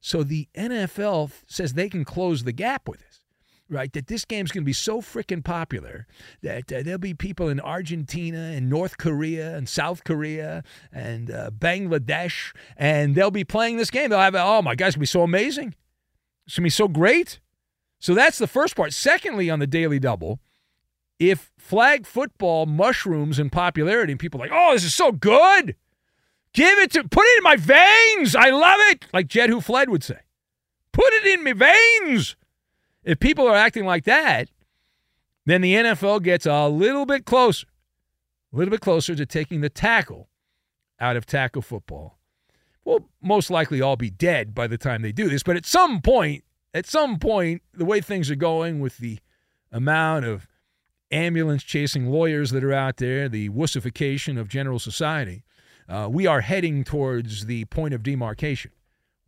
[0.00, 3.17] So the NFL says they can close the gap with this,
[3.70, 3.92] right?
[3.92, 6.06] That this game's going to be so freaking popular
[6.42, 11.50] that uh, there'll be people in Argentina and North Korea and South Korea and uh,
[11.50, 14.10] Bangladesh, and they'll be playing this game.
[14.10, 15.74] They'll have, oh my gosh, it's going to be so amazing.
[16.46, 17.40] It's going to be so great.
[18.00, 18.92] So that's the first part.
[18.92, 20.40] Secondly, on the Daily Double,
[21.18, 25.74] if flag football mushrooms in popularity and people like, oh, this is so good,
[26.52, 28.36] give it to, put it in my veins.
[28.36, 29.06] I love it.
[29.12, 30.20] Like Jed Who Fled would say,
[30.92, 32.36] put it in my veins.
[33.08, 34.50] If people are acting like that,
[35.46, 37.66] then the NFL gets a little bit closer,
[38.52, 40.28] a little bit closer to taking the tackle
[41.00, 42.18] out of tackle football.
[42.84, 46.02] We'll most likely all be dead by the time they do this, but at some
[46.02, 46.44] point,
[46.74, 49.20] at some point, the way things are going with the
[49.72, 50.46] amount of
[51.10, 55.44] ambulance chasing lawyers that are out there, the wussification of general society,
[55.88, 58.70] uh, we are heading towards the point of demarcation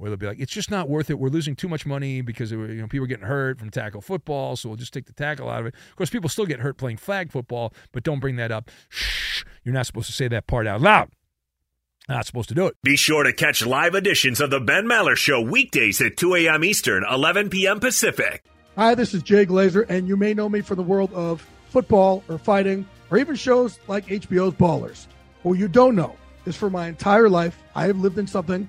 [0.01, 1.19] where they'll be like, it's just not worth it.
[1.19, 4.57] We're losing too much money because you know people are getting hurt from tackle football,
[4.57, 5.75] so we'll just take the tackle out of it.
[5.91, 8.71] Of course, people still get hurt playing flag football, but don't bring that up.
[8.89, 11.11] Shh, you're not supposed to say that part out loud.
[12.09, 12.77] Not supposed to do it.
[12.83, 16.65] Be sure to catch live editions of the Ben Maller Show weekdays at 2 a.m.
[16.65, 17.79] Eastern, 11 p.m.
[17.79, 18.43] Pacific.
[18.77, 22.25] Hi, this is Jay Glazer, and you may know me from the world of football
[22.29, 25.07] or fighting or even shows like HBO's Ballers.
[25.43, 28.69] What you don't know is for my entire life, I have lived in something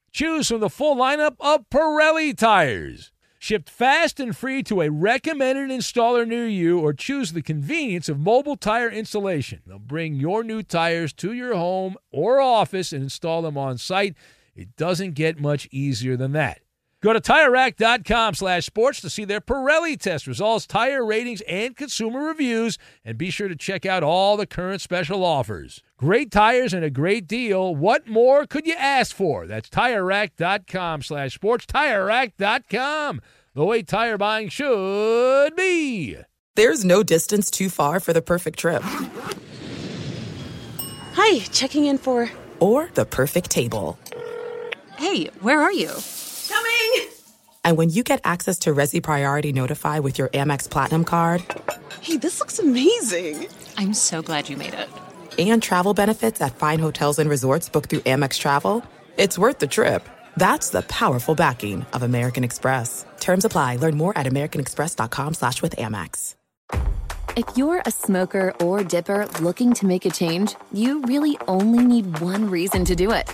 [0.11, 3.11] Choose from the full lineup of Pirelli tires.
[3.39, 8.19] Shipped fast and free to a recommended installer near you, or choose the convenience of
[8.19, 9.61] mobile tire installation.
[9.65, 14.15] They'll bring your new tires to your home or office and install them on site.
[14.53, 16.59] It doesn't get much easier than that.
[17.01, 22.27] Go to TireRack.com slash sports to see their Pirelli test results, tire ratings, and consumer
[22.27, 25.81] reviews, and be sure to check out all the current special offers.
[25.97, 27.75] Great tires and a great deal.
[27.75, 29.47] What more could you ask for?
[29.47, 31.65] That's TireRack.com slash sports.
[31.65, 33.21] TireRack.com,
[33.55, 36.17] the way tire buying should be.
[36.55, 38.83] There's no distance too far for the perfect trip.
[41.13, 42.29] Hi, checking in for...
[42.59, 43.97] Or the perfect table.
[44.97, 45.89] Hey, where are you?
[46.71, 47.09] Coming!
[47.63, 51.43] And when you get access to Resy Priority Notify with your Amex Platinum card.
[52.01, 53.47] Hey, this looks amazing!
[53.77, 54.89] I'm so glad you made it.
[55.37, 58.83] And travel benefits at fine hotels and resorts booked through Amex Travel.
[59.17, 60.07] It's worth the trip.
[60.37, 63.05] That's the powerful backing of American Express.
[63.19, 63.77] Terms apply.
[63.77, 66.35] Learn more at americanexpress.com slash with Amex.
[67.37, 72.19] If you're a smoker or dipper looking to make a change, you really only need
[72.19, 73.33] one reason to do it.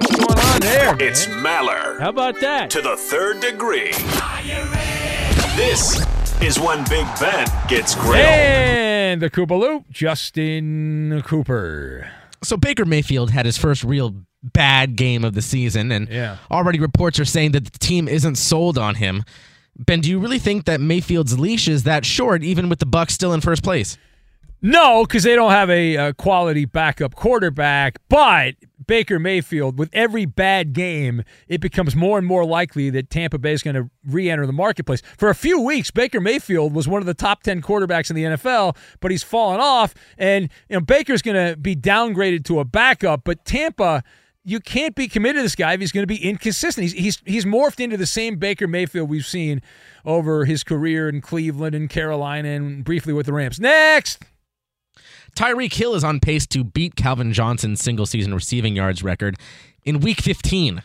[0.00, 0.96] What's going on there?
[1.00, 1.98] It's Maller.
[2.00, 2.70] How about that?
[2.70, 3.92] To the third degree.
[5.56, 6.04] This
[6.42, 8.16] is when Big Ben gets grilled.
[8.16, 12.10] And the Koopaloop, Justin Cooper.
[12.44, 16.36] So Baker Mayfield had his first real bad game of the season, and Yeah.
[16.50, 19.24] already reports are saying that the team isn't sold on him.
[19.78, 23.10] Ben, do you really think that Mayfield's leash is that short, even with the Bucs
[23.12, 23.96] still in first place?
[24.66, 27.98] No, because they don't have a, uh quality backup quarterback.
[28.08, 33.38] But Baker Mayfield, with every bad game, it becomes more and more likely that Tampa
[33.38, 35.02] Bay is going to re enter the marketplace.
[35.16, 38.24] For a few weeks, Baker Mayfield was one of the top 10 quarterbacks in the
[38.24, 39.94] NFL, but he's fallen off.
[40.18, 44.02] And you know, Baker's going to be downgraded to a backup, but Tampa.
[44.48, 46.84] You can't be committed to this guy if he's going to be inconsistent.
[46.84, 49.60] He's, he's he's morphed into the same Baker Mayfield we've seen
[50.04, 53.58] over his career in Cleveland and Carolina and briefly with the Rams.
[53.58, 54.22] Next.
[55.36, 59.36] Tyreek Hill is on pace to beat Calvin Johnson's single season receiving yards record
[59.84, 60.82] in week 15.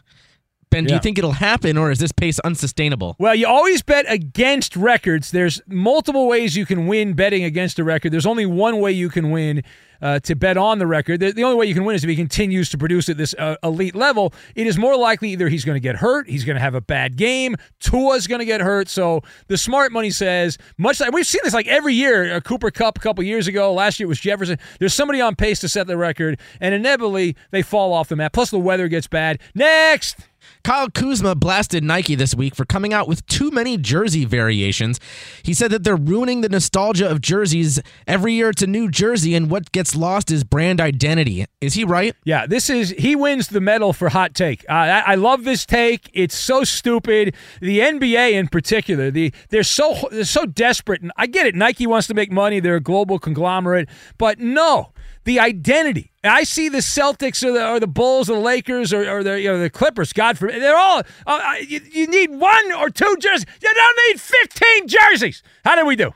[0.72, 0.96] Ben, do Yeah.
[0.96, 3.16] you think it'll happen or is this pace unsustainable?
[3.20, 5.30] Well, you always bet against records.
[5.32, 8.12] There's multiple ways you can win betting against a record.
[8.12, 9.64] There's only one way you can win
[10.02, 11.20] uh, to bet on the record.
[11.20, 13.36] The, the only way you can win is if he continues to produce at this
[13.38, 14.34] uh, elite level.
[14.56, 16.82] It is more likely either he's going to get hurt, he's going to have a
[16.82, 18.88] bad game, Tua's going to get hurt.
[18.90, 22.34] So the smart money says, much like we've seen this like every year.
[22.36, 23.74] A Cooper Kupp a couple years ago.
[23.74, 24.58] Last year it was Jefferson.
[24.80, 28.32] There's somebody on pace to set the record, and inevitably they fall off the map.
[28.34, 29.40] Plus the weather gets bad.
[29.54, 30.16] Next.
[30.64, 35.00] Kyle Kuzma blasted Nike this week for coming out with too many jersey variations.
[35.44, 37.82] He said that they're ruining the nostalgia of jerseys.
[38.08, 41.46] Every year it's a new jersey, and what gets lost is brand identity.
[41.60, 42.16] Is he right?
[42.24, 44.66] Yeah, this is he wins the medal for hot take.
[44.70, 46.10] Uh, I, I love this take.
[46.14, 47.36] It's so stupid.
[47.60, 51.56] The NBA in particular, the they're so they're so desperate, and I get it.
[51.56, 52.60] Nike wants to make money.
[52.60, 54.92] They're a global conglomerate, but no,
[55.24, 56.12] the identity.
[56.24, 59.40] I see the Celtics or the, or the Bulls or the Lakers or, or the
[59.40, 60.14] you know the Clippers.
[60.14, 61.02] God forbid, they're all.
[61.26, 63.46] Uh, you, you need one or two jerseys.
[63.62, 65.44] You don't need fifteen jerseys.
[65.64, 66.12] How did we do?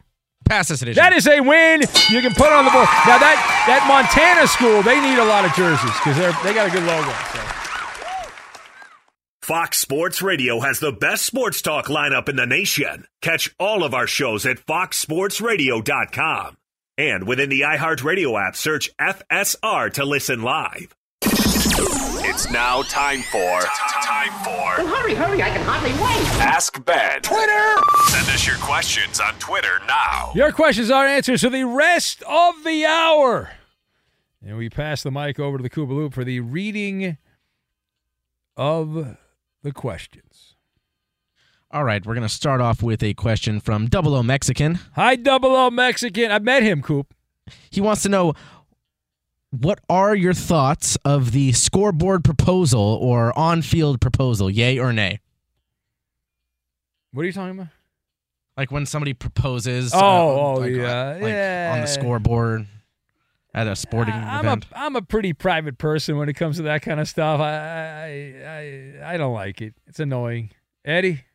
[0.45, 1.01] Pass this edition.
[1.01, 1.81] That is a win.
[2.09, 2.87] You can put it on the board.
[3.07, 6.67] Now that that Montana school, they need a lot of jerseys because they're they got
[6.67, 7.11] a good logo.
[7.33, 7.39] So.
[9.41, 13.05] Fox Sports Radio has the best sports talk lineup in the nation.
[13.21, 16.57] Catch all of our shows at foxsportsradio.com.
[16.97, 20.95] And within the iHeartRadio app, search FSR to listen live.
[21.21, 23.61] It's now time for
[24.03, 26.41] time for hurry, hurry, I can hardly wait.
[26.41, 27.21] Ask Ben.
[27.21, 27.75] Twitter.
[28.07, 30.31] Send us your questions on Twitter now.
[30.35, 31.39] Your questions are answered.
[31.39, 33.51] for the rest of the hour,
[34.45, 37.17] and we pass the mic over to the Koopaloop for the reading
[38.55, 39.17] of
[39.63, 40.24] the questions.
[41.75, 44.79] All right, we're going to start off with a question from Double O Mexican.
[44.93, 46.31] Hi, Double O Mexican.
[46.31, 47.13] I met him, Coop.
[47.69, 48.33] He wants to know
[49.51, 55.19] what are your thoughts of the scoreboard proposal or on field proposal, yay or nay?
[57.11, 57.73] What are you talking about?
[58.55, 59.91] Like when somebody proposes.
[59.93, 61.71] Oh, um, oh, like, yeah, like yeah.
[61.75, 62.67] On the scoreboard
[63.53, 64.65] at a sporting I'm event.
[64.71, 67.41] a I'm a pretty private person when it comes to that kind of stuff.
[67.41, 69.73] I I I, I don't like it.
[69.87, 70.51] It's annoying.
[70.85, 71.25] Eddie.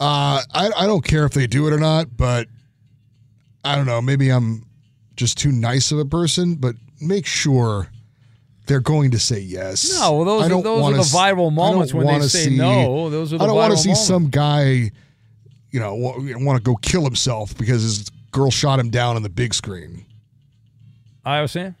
[0.00, 2.48] Uh, I I don't care if they do it or not, but
[3.64, 4.00] I don't know.
[4.02, 4.66] Maybe I'm
[5.16, 7.88] just too nice of a person, but make sure
[8.66, 9.98] they're going to say yes.
[10.00, 12.12] No, well, those I are- don't those are wanna the s- viral moments when they
[12.12, 13.08] wanna say see- no.
[13.10, 14.06] Those are the I don't wanna see moments.
[14.06, 14.90] some guy,
[15.70, 19.28] you know, want to go kill himself because his girl shot him down on the
[19.28, 20.04] big screen.
[21.24, 21.74] I was saying.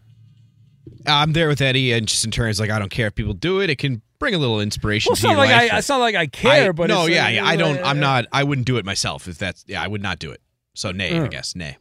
[1.06, 3.60] I'm there with Eddie, and just in terms like I don't care if people do
[3.60, 3.68] it.
[3.70, 5.72] It can bring a little inspiration Well, it's not your like life.
[5.72, 7.78] I it's not like I care, I- but no, it's yeah, like, yeah, I don't.
[7.78, 8.26] uh, I'm not.
[8.32, 9.28] I wouldn't do it myself.
[9.28, 10.40] If that's yeah, I would not do it.
[10.74, 11.26] So nay, I Uh.
[11.28, 11.76] guess nay.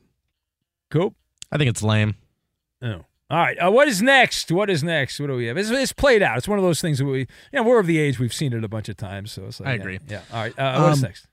[0.90, 1.16] Cool.
[1.52, 2.16] I think it's lame.
[2.82, 3.06] Oh.
[3.30, 3.58] All right.
[3.58, 4.52] Uh, what is next?
[4.52, 5.20] What is next?
[5.20, 5.58] What do we have?
[5.58, 6.38] It's, it's played out.
[6.38, 8.54] It's one of those things that we, you know, we're of the age we've seen
[8.54, 9.32] it a bunch of times.
[9.32, 10.00] So it's like, I yeah, agree.
[10.08, 10.22] Yeah.
[10.32, 10.60] All right.
[10.60, 11.28] Uh, what's Um, next?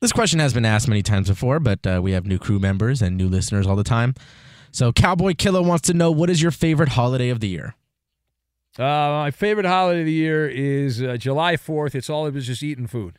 [0.00, 3.02] This question has been asked many times before, but uh, we have new crew members
[3.02, 4.14] and new listeners all the time.
[4.72, 7.74] So, Cowboy Killer wants to know what is your favorite holiday of the year?
[8.78, 11.94] Uh, my favorite holiday of the year is uh, July Fourth.
[11.94, 13.18] It's all it was just eating food,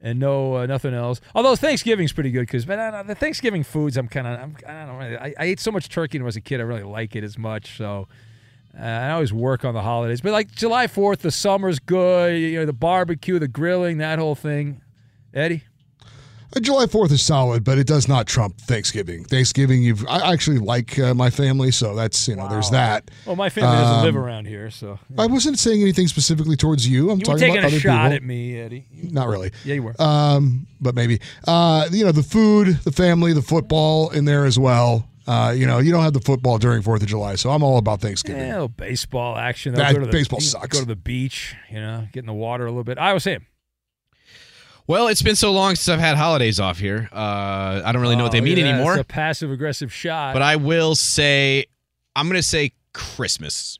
[0.00, 1.20] and no uh, nothing else.
[1.34, 5.16] Although Thanksgiving's pretty good because, the Thanksgiving foods, I'm kind of, I'm, I don't really.
[5.16, 6.60] I, I ate so much turkey when I was a kid.
[6.60, 7.76] I really like it as much.
[7.76, 8.06] So
[8.78, 12.38] uh, I always work on the holidays, but like July Fourth, the summer's good.
[12.40, 14.82] You know, the barbecue, the grilling, that whole thing.
[15.34, 15.64] Eddie.
[16.54, 19.24] Uh, July 4th is solid, but it does not trump Thanksgiving.
[19.24, 23.10] Thanksgiving, you've I actually like uh, my family, so that's you know there's that.
[23.26, 26.86] Well, my family doesn't live Um, around here, so I wasn't saying anything specifically towards
[26.88, 27.10] you.
[27.10, 28.16] I'm you talking about other shot people.
[28.16, 28.86] at me, Eddie.
[28.92, 29.50] Not really.
[29.64, 29.94] Yeah, you were.
[30.00, 31.20] Um, but maybe.
[31.46, 35.08] Uh, you know, the food, the family, the football in there as well.
[35.26, 37.78] Uh, you know, you don't have the football during Fourth of July, so I'm all
[37.78, 38.42] about Thanksgiving.
[38.46, 39.74] Yeah, baseball action.
[39.74, 40.68] That- go to the, baseball sucks.
[40.68, 42.96] Go to the beach, you know, get in the water a little bit.
[42.98, 43.44] I was saying.
[44.88, 47.08] Well, it's been so long since I've had holidays off here.
[47.12, 48.92] Uh, I don't really know what they mean anymore.
[48.94, 50.32] It's a passive aggressive shot.
[50.32, 51.66] But I will say,
[52.14, 53.78] I'm going to say Christmas.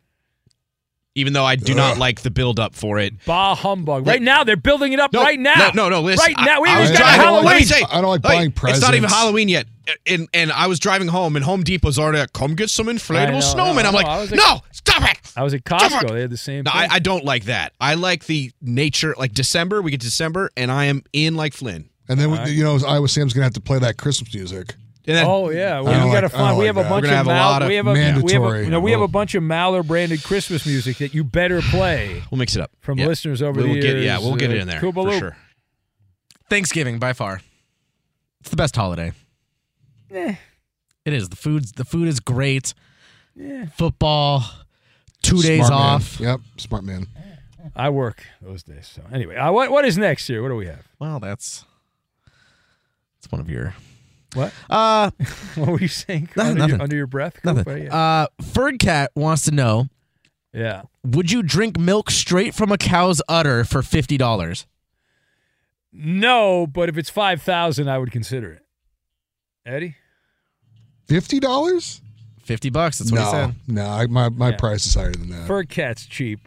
[1.14, 3.14] Even though I do not like the build up for it.
[3.24, 4.07] bah humbug.
[4.07, 5.14] Right now, they're building it up.
[5.14, 5.70] No, right now.
[5.74, 6.00] No, no, no.
[6.02, 7.44] Listen, right now, we I, I even got driving- Halloween.
[7.70, 9.09] Let I don't like Hey, buying It's not even.
[9.09, 9.66] Halloween yet,
[10.07, 13.32] and and I was driving home, and Home Depot's already like, come get some inflatable
[13.32, 13.82] know, snowmen.
[13.82, 15.18] no, I'm no, like, at- no, stop it.
[15.37, 16.09] I was at Costco.
[16.11, 16.64] They had the same.
[16.64, 16.80] No, thing.
[16.91, 17.72] I, I don't like that.
[17.80, 19.82] I like the nature, like December.
[19.82, 21.89] We get December, and I am in like Flynn.
[22.09, 24.74] And then you know, Iowa Sam's gonna have to play that Christmas music.
[25.09, 26.57] And then, Oh yeah, we, I got to like- I don't find.
[26.59, 26.89] We like have a that.
[26.89, 28.68] bunch of have a Mal- of we have a we have a, mandatory.
[28.68, 32.39] no, we have a bunch of Maller branded Christmas music that you better play we'll
[32.41, 33.07] mix it up from Yeah.
[33.07, 34.05] listeners over We'll the get, years.
[34.05, 35.37] yeah, we'll get it Uh, in there Koopa for sure.
[36.51, 37.41] Thanksgiving by far.
[38.41, 39.12] It's the best holiday.
[40.11, 40.34] Eh.
[41.04, 41.28] It is.
[41.28, 42.74] The food's the food is great.
[43.34, 43.66] Yeah.
[43.66, 44.44] Football,
[45.22, 45.72] two days man.
[45.72, 46.18] off.
[46.20, 47.07] Yep, smart man.
[47.74, 48.86] I work those days.
[48.86, 50.42] So anyway, uh, what what is next here?
[50.42, 50.86] What do we have?
[50.98, 51.64] Well, that's
[53.20, 53.74] that's one of your
[54.34, 54.52] What?
[54.70, 55.11] uh
[55.57, 56.74] What were you saying No, under, nothing.
[56.74, 57.44] Your, under your breath?
[57.44, 57.64] nothing.
[57.64, 57.84] Koopa?
[57.84, 57.96] Yeah.
[57.96, 59.88] Uh Fergcat wants to know,
[60.52, 60.82] yeah.
[61.04, 64.66] would you drink milk straight from a cow's udder for fifty dollars?
[65.92, 68.62] No, but if it's five thousand, I would consider it.
[69.67, 69.97] Eddie.
[71.09, 72.01] Fifty dollars?
[72.43, 73.55] Fifty bucks, that's what he No, said.
[73.67, 73.87] no.
[73.87, 74.57] I, my my Yeah.
[74.57, 75.47] price is higher than that.
[75.47, 76.41] Fur cat's cheap.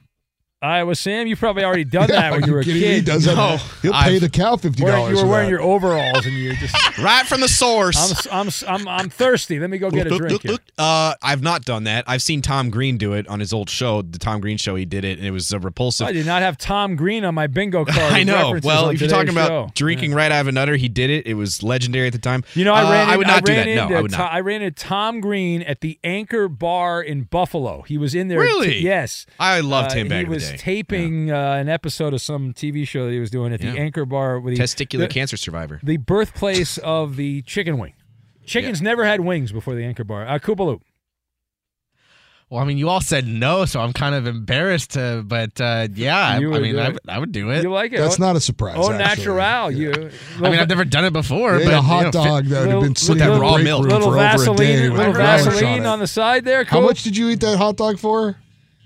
[0.62, 2.76] Iowa Sam, you probably already done Yeah, that when you were a kid.
[2.76, 3.36] He does that.
[3.38, 5.18] No, He'll pay I've- the cow fifty Wearing- dollars.
[5.20, 6.76] you were wearing your overalls and you're just.
[7.00, 8.28] Right from the source.
[8.30, 9.58] I'm, I'm, I'm, I'm thirsty.
[9.58, 10.42] Let me go get a drink.
[10.42, 10.58] here.
[10.78, 12.04] Uh, I've not done that.
[12.08, 14.76] I've seen Tom Green do it on his old show, the Tom Green show.
[14.76, 16.08] He did it, and it was uh, repulsive.
[16.08, 17.98] I did not have Tom Green on my bingo card.
[18.14, 18.60] I know.
[18.62, 19.72] Well, if you're today's talking about show.
[19.76, 21.26] drinking right out of an udder, he did it.
[21.26, 22.44] It was legendary at the time.
[22.54, 23.04] You know, I Uh, ran.
[23.08, 23.90] in- I would not do ran that.
[23.90, 24.34] No, I would not.
[24.34, 27.84] I ran into Tom Green at the Anchor Bar in Buffalo.
[27.84, 28.40] He was in there.
[28.40, 28.80] Really?
[28.80, 29.26] yes.
[29.40, 30.58] I loved Uh, him back He in the was day.
[30.58, 34.06] taping uh, an episode of some TV show that he was doing at the Anchor
[34.06, 35.80] Bar with the Testicular the, cancer survivor.
[35.84, 37.94] the birthplace of the chicken wing.
[38.46, 40.28] Chickens never had wings before the Anchor Bar.
[40.28, 40.82] Uh, Koopa Loop.
[42.50, 44.92] Well, I mean, you all said no, so I'm kind of embarrassed.
[44.92, 47.62] To, but uh, yeah, I, I mean, I, would- I would do it.
[47.62, 47.98] You like it?
[47.98, 48.74] That's oh, not a surprise.
[48.76, 49.36] Oh, actually.
[49.36, 49.72] natural.
[49.72, 49.92] You.
[50.38, 52.56] I mean, I've never done it before, They but a hot you know, dog that
[52.56, 53.84] had little- been sitting little- in the raw milk.
[53.84, 56.64] room little for over a day Vaseline, little relish on Vaseline on the side there.
[56.64, 58.36] How much did you eat that hot dog for?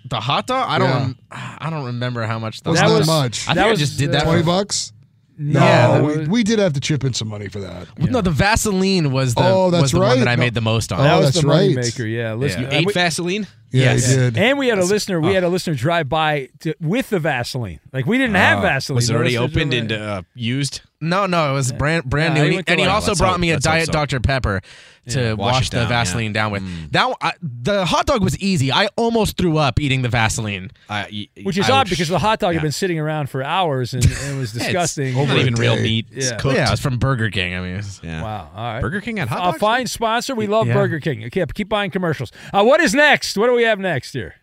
[0.06, 0.66] The hot dog.
[0.70, 0.90] I don't.
[0.90, 1.00] Yeah.
[1.00, 2.62] rem- I don't remember how much.
[2.62, 3.48] The Wasn't that was- much?
[3.48, 4.22] I that think was, I just did that.
[4.24, 4.92] uh, Twenty for- bucks?
[5.36, 7.88] No, No, that we, was- we did have to chip in some money for that.
[7.98, 10.20] No, the Vaseline was the Oh, that's was the one right.
[10.20, 10.42] that I No.
[10.42, 11.00] made the most on.
[11.00, 11.72] Oh, that was that's the right.
[11.76, 12.12] moneymaker.
[12.16, 12.62] Yeah, listen.
[12.62, 13.48] You uh, ate we- Vaseline?
[13.72, 14.08] Yeah, Yes.
[14.12, 14.38] he did.
[14.38, 15.20] And we had a listener.
[15.20, 15.34] We oh.
[15.34, 17.80] had a listener drive by to, with the Vaseline.
[17.92, 18.94] Like we didn't have Vaseline.
[18.94, 20.82] Uh, Was it The already listeners opened were and uh, used?
[21.02, 22.50] No, no, it was brand brand Yeah, new.
[22.50, 23.66] he And he, went to and he like- also Let's brought hope- me a let's
[23.66, 23.92] hope diet so.
[23.94, 24.62] Dr Pepper
[25.10, 26.32] to Yeah, wash wash, the down, Vaseline yeah.
[26.32, 26.92] down with.
[26.94, 28.72] That one- I, the hot dog was easy.
[28.72, 30.72] I almost threw up eating the Vaseline.
[30.90, 32.60] I- y- Which is I odd would- because the hot dog yeah.
[32.60, 35.14] had been sitting around for hours and, and it was Yeah, it's disgusting.
[35.16, 35.84] Not even real day.
[35.84, 36.08] meat.
[36.12, 36.38] It's Yeah.
[36.38, 36.56] cooked.
[36.56, 37.54] Yeah, it's from Burger King.
[37.56, 38.22] I mean, it's- Yeah.
[38.24, 38.50] Wow.
[38.56, 38.82] All right.
[38.82, 39.60] Burger King had hot A dogs.
[39.60, 40.36] fine sponsor.
[40.36, 40.74] We love Yeah.
[40.76, 41.26] Burger King.
[41.26, 42.32] Okay, keep buying commercials.
[42.54, 43.38] Uh, what is next?
[43.38, 44.36] What do we have next here?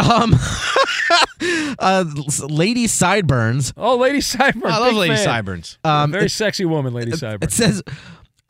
[0.00, 0.34] um,
[1.78, 2.04] uh,
[2.48, 3.72] lady sideburns.
[3.76, 4.74] Oh, Lady Sideburns.
[4.74, 5.24] I love Big Lady fan.
[5.24, 5.78] Sideburns.
[5.84, 7.52] Um, Very it, sexy woman, Lady Sideburns.
[7.52, 7.84] it Sideburns.
[7.86, 7.96] says.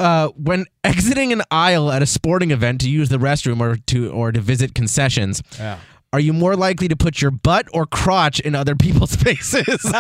[0.01, 4.11] Uh, when exiting an aisle at a sporting event to use the restroom or to
[4.11, 5.78] or to visit concessions, Yeah.
[6.12, 9.82] are you more likely to put your butt or crotch in other people's faces?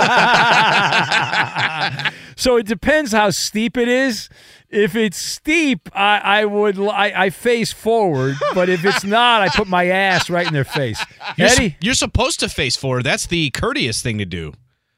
[2.36, 4.28] so it depends how steep it is.
[4.70, 9.66] If it's steep, I, I would I face forward, but if it's not, I put
[9.66, 11.04] my ass right in their face.
[11.36, 13.04] You're, s- Eddie, you're supposed to face forward.
[13.04, 14.52] That's the courteous thing to do.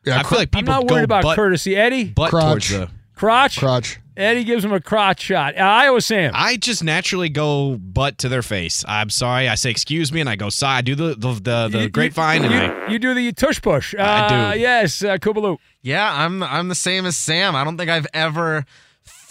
[0.05, 1.75] Yeah, I feel like I'm people not go worried about butt, courtesy.
[1.75, 2.45] Eddie, butt Crotch.
[2.45, 2.89] towards the.
[3.15, 3.59] crotch.
[3.59, 3.99] Crotch.
[4.17, 5.57] Eddie gives him a crotch shot.
[5.57, 6.33] Uh, Iowa Sam.
[6.35, 8.85] I just naturally go butt to their face.
[8.87, 9.49] I'm sorry.
[9.49, 10.79] I say excuse me, and I go side.
[10.79, 12.91] I do the the the, the You- grapevine, you, and you, I.
[12.91, 13.95] you do the tush push.
[13.95, 14.61] Uh, I do.
[14.61, 15.59] Yes, uh, Koopaloop.
[15.81, 17.57] Yeah, I'm I'm the same as Sam.
[17.57, 18.65] I don't think I've ever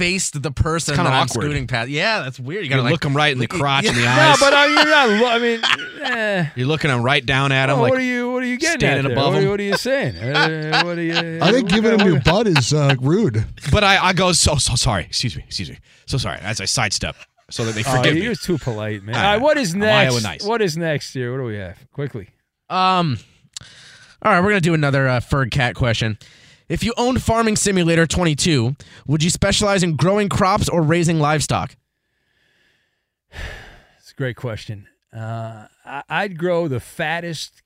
[0.02, 1.44] faced the person kinda that I'm awkward.
[1.44, 1.90] scooting past.
[1.90, 2.64] Yeah, that's weird.
[2.66, 4.18] You You gotta like, look them right in the crotch and the eyes.
[4.18, 4.40] No, eyes.
[4.40, 5.10] but uh, you're not.
[5.10, 5.62] lo- I mean,
[6.04, 6.50] eh.
[6.56, 7.78] You're looking them right down at them.
[7.78, 8.32] Oh, like, what are you?
[8.32, 9.18] What are you getting standing at there?
[9.18, 9.50] above what, are- him.
[9.52, 10.16] what are you saying?
[10.72, 11.40] Uh, what are you?
[11.42, 13.46] I think giving him your butt is uh, rude.
[13.72, 15.04] But I, I go so so sorry.
[15.06, 15.44] Excuse me.
[15.46, 15.78] Excuse me.
[16.08, 16.40] So sorry.
[16.42, 17.16] As I sidestep,
[17.50, 18.22] so that they Oh, forgive me.
[18.24, 19.16] you're too polite, man.
[19.16, 20.12] Ah, All right, what is I'm next?
[20.14, 20.44] Iowa nice.
[20.44, 21.32] What is next here?
[21.32, 21.78] What do we have?
[21.92, 22.30] Quickly.
[22.70, 23.18] Um,
[24.24, 26.18] all right, we're gonna do another uh, Ferg Cat question.
[26.72, 31.76] If you owned Farming Simulator 22, would you specialize in growing crops or raising livestock?
[34.00, 34.88] It's a great question.
[35.14, 37.62] Uh, I, I'd grow the fattest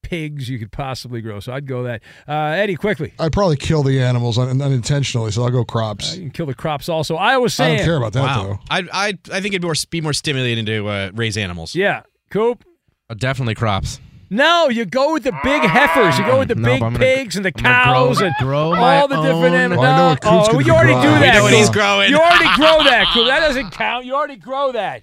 [0.00, 2.00] pigs you could possibly grow, so I'd go that.
[2.26, 3.12] Uh, Eddie, quickly.
[3.18, 6.16] I'd probably kill the animals un- unintentionally, so I'll go Uh, crops.
[6.16, 7.16] you can kill the crops also.
[7.16, 8.42] Iowa I don't care about that wow.
[8.42, 8.58] though.
[8.70, 11.74] I I I think it'd be more be more stimulating to uh, raise animals.
[11.74, 12.64] Yeah, Coop.
[13.10, 14.00] Uh, definitely crops.
[14.32, 16.16] No, you go with the big heifers.
[16.18, 18.70] You go with the No, big gonna- pigs and the I'm grow- cows and grow
[18.70, 19.80] my all the different animals.
[19.80, 21.02] Well, I know what Coop's oh, you already grow.
[21.02, 21.34] do We that.
[21.34, 22.10] know he's growing.
[22.10, 23.26] You already grow that, Coop.
[23.26, 24.04] That doesn't count.
[24.04, 25.02] You already grow that.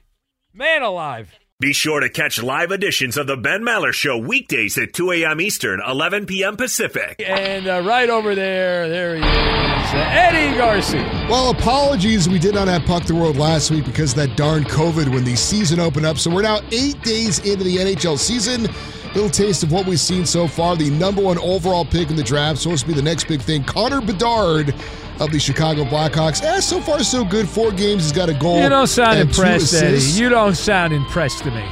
[0.54, 1.30] Man alive.
[1.60, 5.42] Be sure to catch live editions of the Ben Maller Show weekdays at 2 a.m.
[5.42, 6.56] Eastern, 11 p.m.
[6.56, 7.22] Pacific.
[7.26, 11.02] And uh, right over there, there he is, uh, Eddie Garcia.
[11.28, 12.30] Well, apologies.
[12.30, 15.24] We did not have Puck the World last week because of that darn COVID when
[15.24, 16.18] the season opened up.
[16.20, 18.68] So we're now eight days into the NHL season.
[19.16, 20.76] Little taste of what we've seen so far.
[20.76, 23.64] The number one overall pick in the draft, supposed to be the next big thing.
[23.64, 24.76] Connor Bedard
[25.20, 26.44] of the Chicago Blackhawks.
[26.44, 27.48] Eh, so far so good.
[27.48, 28.62] Four games, he's got a goal.
[28.62, 30.00] You don't sound and impressed, Eddie.
[30.00, 31.66] You don't sound impressed to me.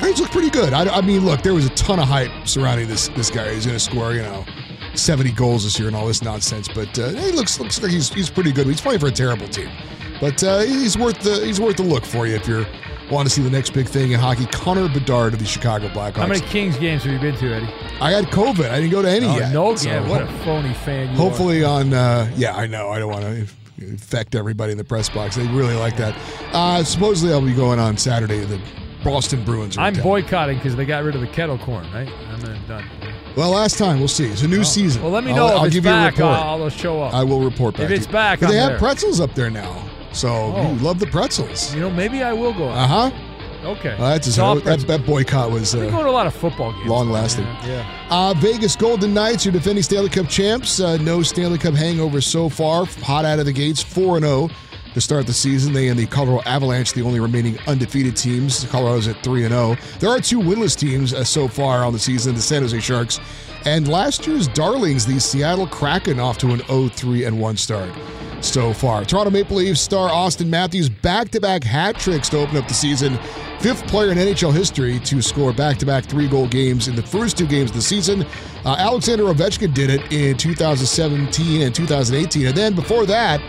[0.00, 0.72] He's looked pretty good.
[0.72, 3.52] I, I mean, look, there was a ton of hype surrounding this this guy.
[3.52, 4.44] He's going to score, you know,
[4.94, 6.68] 70 goals this year and all this nonsense.
[6.68, 8.66] But uh, he looks looks like he's he's pretty good.
[8.66, 9.70] He's playing for a terrible team,
[10.20, 12.66] but uh, he's worth the he's worth the look for you if you're
[13.10, 14.46] want to see the next big thing in hockey.
[14.46, 16.16] Connor Bedard of the Chicago Blackhawks.
[16.16, 17.68] How many Kings games have you been to, Eddie?
[18.00, 18.70] I had COVID.
[18.70, 19.52] I didn't go to any Oh, yet.
[19.52, 22.90] no, So yeah, what a phony fan you Hopefully on, uh, yeah, I know.
[22.90, 23.46] I don't want to
[23.84, 25.36] infect everybody in the press box.
[25.36, 26.14] They really like that.
[26.52, 28.40] Uh, supposedly, I'll be going on Saturday.
[28.44, 28.60] The
[29.02, 29.86] Boston Bruins are are.
[29.86, 30.02] I'm town.
[30.04, 32.08] boycotting because they got rid of the kettle corn, right?
[32.08, 32.84] I'm done.
[33.36, 34.26] Well, last time we'll see.
[34.26, 35.02] It's a new season.
[35.02, 36.18] Well, let me I'll- know I'll, it's give back.
[36.18, 36.46] you a report.
[36.46, 37.14] I'll, I'll show up.
[37.14, 37.84] I will report back.
[37.84, 39.89] If it's back, they have pretzels up there now.
[40.12, 40.72] So Oh.
[40.72, 41.74] you love the pretzels.
[41.74, 42.68] You know, maybe I will go.
[42.68, 43.10] Uh huh.
[43.62, 43.94] Okay.
[43.98, 46.34] Well, that's Soft that, that boycott was I've been going uh, to a lot of
[46.34, 46.86] football games.
[46.86, 47.44] long lasting.
[47.44, 47.66] Yeah.
[47.66, 48.06] yeah.
[48.10, 50.80] Uh, Vegas Golden Knights are defending Stanley Cup champs.
[50.80, 52.86] Uh, no Stanley Cup hangover so far.
[53.02, 54.48] Hot out of the gates, four and zero
[54.94, 55.72] to start the season.
[55.72, 58.64] They and the Colorado Avalanche, the only remaining undefeated teams.
[58.66, 59.76] Colorado's at three and zero.
[59.98, 63.20] There are two winless teams uh, so far on the season: the San Jose Sharks
[63.64, 67.90] and last year's darlings, the Seattle Kraken, off to an 0-3 and one start
[68.40, 69.04] so far.
[69.04, 73.18] Toronto Maple Leafs star Auston Matthews back-to-back hat tricks to open up the season.
[73.58, 77.68] Fifth player in NHL history to score back-to-back three-goal games in the first two games
[77.68, 78.24] of the season.
[78.64, 83.42] Uh, Alexander Ovechkin did it in 2017 and 2018, and then before that.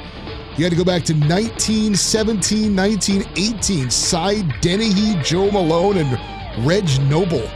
[0.58, 3.90] You had to go back to 1917, 1918.
[3.90, 7.48] Cy Denneny, Joe Malone, and Reg Noble.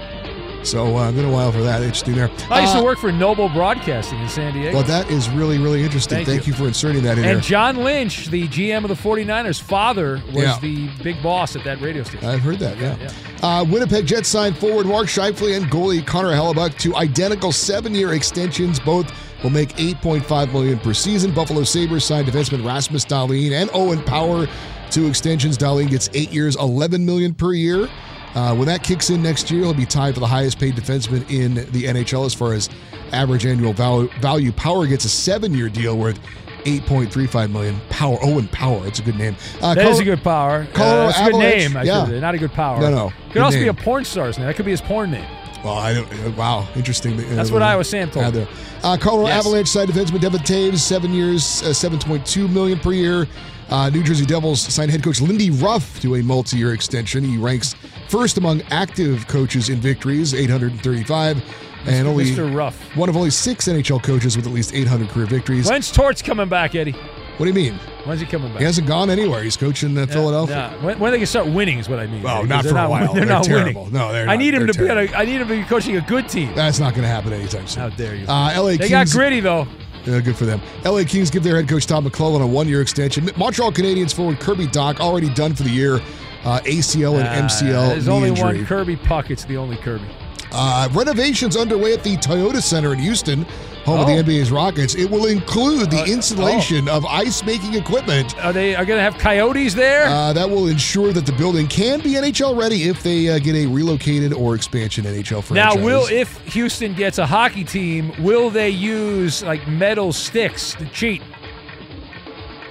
[0.64, 1.84] So uh, been a while for that.
[1.84, 2.32] Interesting there.
[2.50, 4.74] I used Uh, to work for Noble Broadcasting in San Diego.
[4.78, 6.16] Well, that is really, really interesting.
[6.26, 6.54] Thank Thank, you.
[6.54, 6.58] you.
[6.58, 7.34] for inserting that in there.
[7.34, 7.48] and there.
[7.48, 10.58] John Lynch, the GM of the 49ers, father was Yeah.
[10.62, 12.28] the big boss at that radio station.
[12.28, 13.12] I've heard that, yeah.
[13.44, 18.80] Uh, Winnipeg Jets signed forward Mark Scheifele and goalie Connor Hellebuyck to identical seven-year extensions.
[18.80, 19.12] Both
[19.46, 21.32] will make 8.5 million per season.
[21.32, 24.48] Buffalo Sabres signed defenseman Rasmus Dahlin and Owen Power
[24.90, 25.56] to extensions.
[25.56, 27.88] Dahlin gets eight years, 11 million per year.
[28.34, 31.30] Uh, when that kicks in next year, he'll be tied for the highest paid defenseman
[31.30, 32.70] in the NHL as far as
[33.12, 34.10] average annual value.
[34.20, 34.52] value.
[34.52, 36.20] Power gets a seven-year deal worth
[36.64, 37.80] 8.35 million.
[37.90, 39.36] Power, Owen Power, it's a good name.
[39.62, 40.68] Uh, That is Col- a good power.
[40.74, 41.78] Colorado uh, that's a good name.
[41.78, 42.20] I yeah.
[42.20, 42.82] Not a good power.
[42.82, 44.48] No, no, Could also be a porn star's name.
[44.48, 45.28] That could be his porn name.
[45.66, 46.08] Well, I don't.
[46.14, 47.18] uh, Wow, interesting.
[47.36, 48.32] That's what Iowa Sam told me.
[48.42, 48.48] there.
[48.84, 49.40] Uh, Colorado Yes.
[49.46, 53.28] Avalanche side defenseman Devon Toews, seven years, uh, seven point two million per year.
[53.70, 57.24] Uh, New Jersey Devils signed head coach Lindy Ruff to a multi-year extension.
[57.24, 57.74] He ranks
[58.10, 61.44] first among active coaches in victories, 835,
[61.88, 62.10] and Mr.
[62.10, 62.56] only Mr.
[62.56, 62.96] Ruff.
[62.96, 65.68] one of only six NHL coaches with at least 800 career victories.
[65.68, 66.94] When's Torts coming back, Eddie?
[67.38, 67.80] What do you mean?
[68.06, 68.60] When's he coming back?
[68.60, 69.44] He hasn't gone anywhere.
[69.44, 70.56] He's coaching uh, Philadelphia.
[70.78, 70.86] Yeah.
[70.86, 72.24] When, when they can start winning is what I mean.
[72.24, 73.14] Well, not for a while.
[73.14, 73.84] They're, They're not terrible.
[73.86, 73.94] winning.
[73.94, 74.40] No, they're I not.
[74.40, 74.90] need him They're to be.
[74.90, 76.54] On a, I need him to be coaching a good team.
[76.56, 77.84] That's not going to happen anytime soon.
[77.84, 78.26] How dare you?
[78.28, 78.90] Uh, LA they Kings.
[78.92, 79.68] got gritty though.
[80.06, 80.62] Yeah, good for them.
[80.86, 83.28] LA Kings give their head coach Tom McLellan a one-year extension.
[83.38, 85.96] Montreal Canadiens forward Kirby Dach already done for the year.
[86.44, 88.44] Uh, ACL and MCL There's only injury.
[88.60, 89.32] one Kirby puck.
[89.32, 90.06] It's the only Kirby.
[90.52, 93.46] Uh, renovations underway at the Toyota Center in Houston.
[93.86, 94.16] Home of Oh.
[94.16, 94.96] the NBA's Rockets.
[94.96, 98.36] It will include the installation of ice making equipment.
[98.44, 100.06] Are they are going to have coyotes there?
[100.08, 103.56] Uh, that will ensure that the building can be NHL ready if they uh, get
[103.56, 105.76] a relocated or expansion NHL franchise.
[105.76, 110.86] now, will if Houston gets a hockey team, will they use like metal sticks to
[110.88, 111.22] cheat?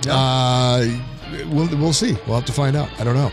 [0.09, 0.87] Uh,
[1.47, 2.13] we'll, we'll see.
[2.27, 2.89] We'll have to find out.
[3.01, 3.31] I don't know.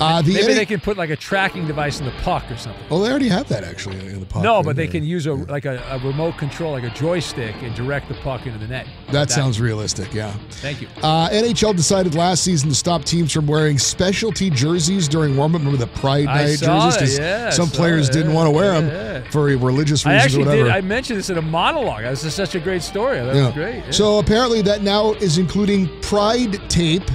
[0.00, 2.82] Uh, the Maybe they can put like a tracking device in the puck or something.
[2.90, 4.42] Well, they already have that actually in the puck.
[4.42, 7.74] no, but they can use a like a, a remote control, like a joystick, and
[7.74, 8.86] direct the puck into the net.
[9.12, 10.12] That sounds realistic.
[10.12, 10.32] Yeah.
[10.50, 10.88] Thank you.
[11.02, 15.60] Uh, NHL decided last season to stop teams from wearing specialty jerseys during warm-up.
[15.60, 17.16] Remember the Pride I Night saw jerseys?
[17.16, 18.88] 'Cause yeah, I some saw players it, didn't yeah, want to wear them
[19.24, 19.30] yeah.
[19.30, 20.64] for religious I reasons actually or whatever.
[20.64, 20.72] did.
[20.72, 22.02] I mentioned this in a monologue.
[22.02, 23.18] This is such a great story.
[23.20, 23.44] That Yeah.
[23.46, 23.76] was great.
[23.84, 23.90] yeah.
[23.92, 27.08] So apparently that now is including Pride tape.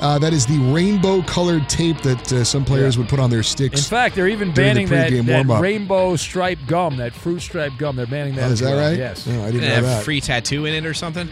[0.00, 3.80] Uh, that is the rainbow-colored tape that uh, some players would put on their sticks.
[3.80, 7.40] In fact, they're even during the banning that, pregame that rainbow stripe gum, that fruit
[7.40, 7.96] stripe gum.
[7.96, 8.48] They're banning that.
[8.48, 8.96] Oh, is that right?
[8.96, 9.26] Yes.
[9.26, 10.04] No, I didn't Didn't know have that.
[10.04, 11.28] free tattoo in it or something.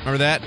[0.00, 0.42] Remember that?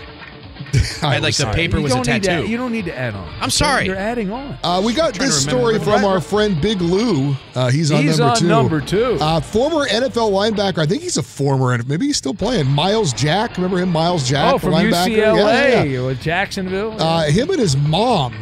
[1.03, 1.55] I had like the sorry.
[1.55, 3.27] paper You was a don't need to- you don't story to add on.
[3.41, 3.85] I'm sorry.
[3.85, 4.57] You're adding on.
[4.63, 7.35] Uh, we got this story from our friend Big Lou.
[7.53, 8.47] Uh, he's on He's number on two.
[8.47, 9.17] number two.
[9.19, 10.79] Uh, former NFL linebacker.
[10.79, 11.73] I think he's a former.
[11.73, 12.67] And maybe he's still playing.
[12.67, 13.55] Myles Jack.
[13.57, 13.89] Remember him?
[13.89, 15.15] Myles Jack, oh, from linebacker.
[15.15, 16.05] UCLA Yeah, yeah.
[16.05, 16.99] with Jacksonville.
[17.01, 18.33] Uh, him and his mom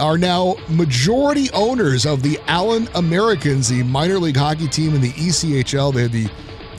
[0.00, 5.12] are now majority owners of the Allen Americans, the minor league hockey team in the
[5.12, 5.92] ECHL.
[5.94, 6.28] They're the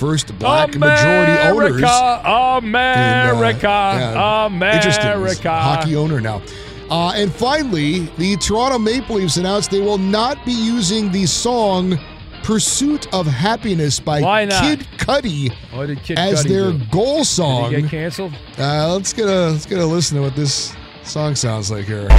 [0.03, 1.81] first black majority owners.
[1.81, 4.45] America, in, uh, America, yeah,
[4.75, 5.11] interesting.
[5.11, 5.49] America.
[5.49, 6.41] hockey owner now.
[6.89, 11.97] Uh, and finally, the Toronto Maple Leafs announced they will not be using the song
[12.43, 14.19] "Pursuit of Happiness" by?
[14.61, 15.49] Kid Cudi
[16.03, 16.85] Kid as Cudi their do?
[16.91, 17.71] goal song.
[17.71, 18.33] Get canceled?
[18.59, 22.09] Uh, let's get a let's get a listen to what this song sounds like here.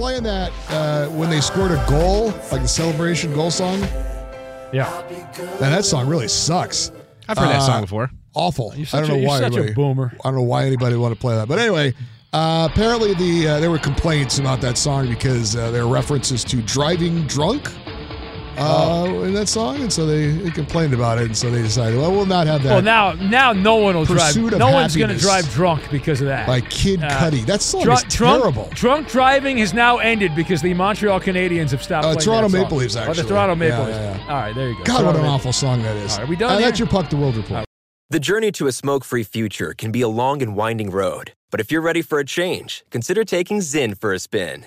[0.00, 3.78] Playing that uh, when they scored a goal, like the celebration goal song.
[4.72, 4.88] Yeah.
[5.60, 6.90] Man, that song really sucks.
[7.28, 8.10] I've heard that Uh, song before.
[8.32, 8.72] Awful.
[8.72, 9.38] I don't know a- you're why.
[9.40, 10.12] such a anybody- boomer.
[10.24, 11.48] I don't know why anybody would want to play that.
[11.48, 11.92] But anyway,
[12.32, 16.44] uh, apparently the uh, there were complaints about that song because uh, there are references
[16.44, 17.70] to driving drunk
[18.60, 19.22] uh, Oh.
[19.24, 22.12] in that song, and so they, they complained about it, and so they decided, well,
[22.12, 22.70] we'll not have that.
[22.72, 24.18] Well, now now no one will drive.
[24.34, 26.46] Pursuit of No one's going to drive drunk because of that.
[26.46, 27.44] by Kid Uh, Cudi.
[27.46, 28.68] That song Drunk, is terrible.
[28.74, 32.52] drunk driving has now ended because the Montreal Canadiens have stopped Uh, playing Toronto that
[32.56, 32.62] song.
[32.62, 33.22] Maple Leafs, Oh, actually.
[33.22, 33.96] the Toronto Maple Yeah, Leafs.
[33.98, 34.34] yeah, yeah.
[34.34, 34.84] All right, there you go.
[34.84, 36.12] God, Toronto what an Maple awful song that is.
[36.12, 36.66] All right, we done Uh, here?
[36.66, 37.64] that's your Puck the World Report.
[38.10, 41.60] The journey to a smoke free future can be a long and winding road, but
[41.60, 44.66] if you're ready for a change, consider taking Zyn for a spin.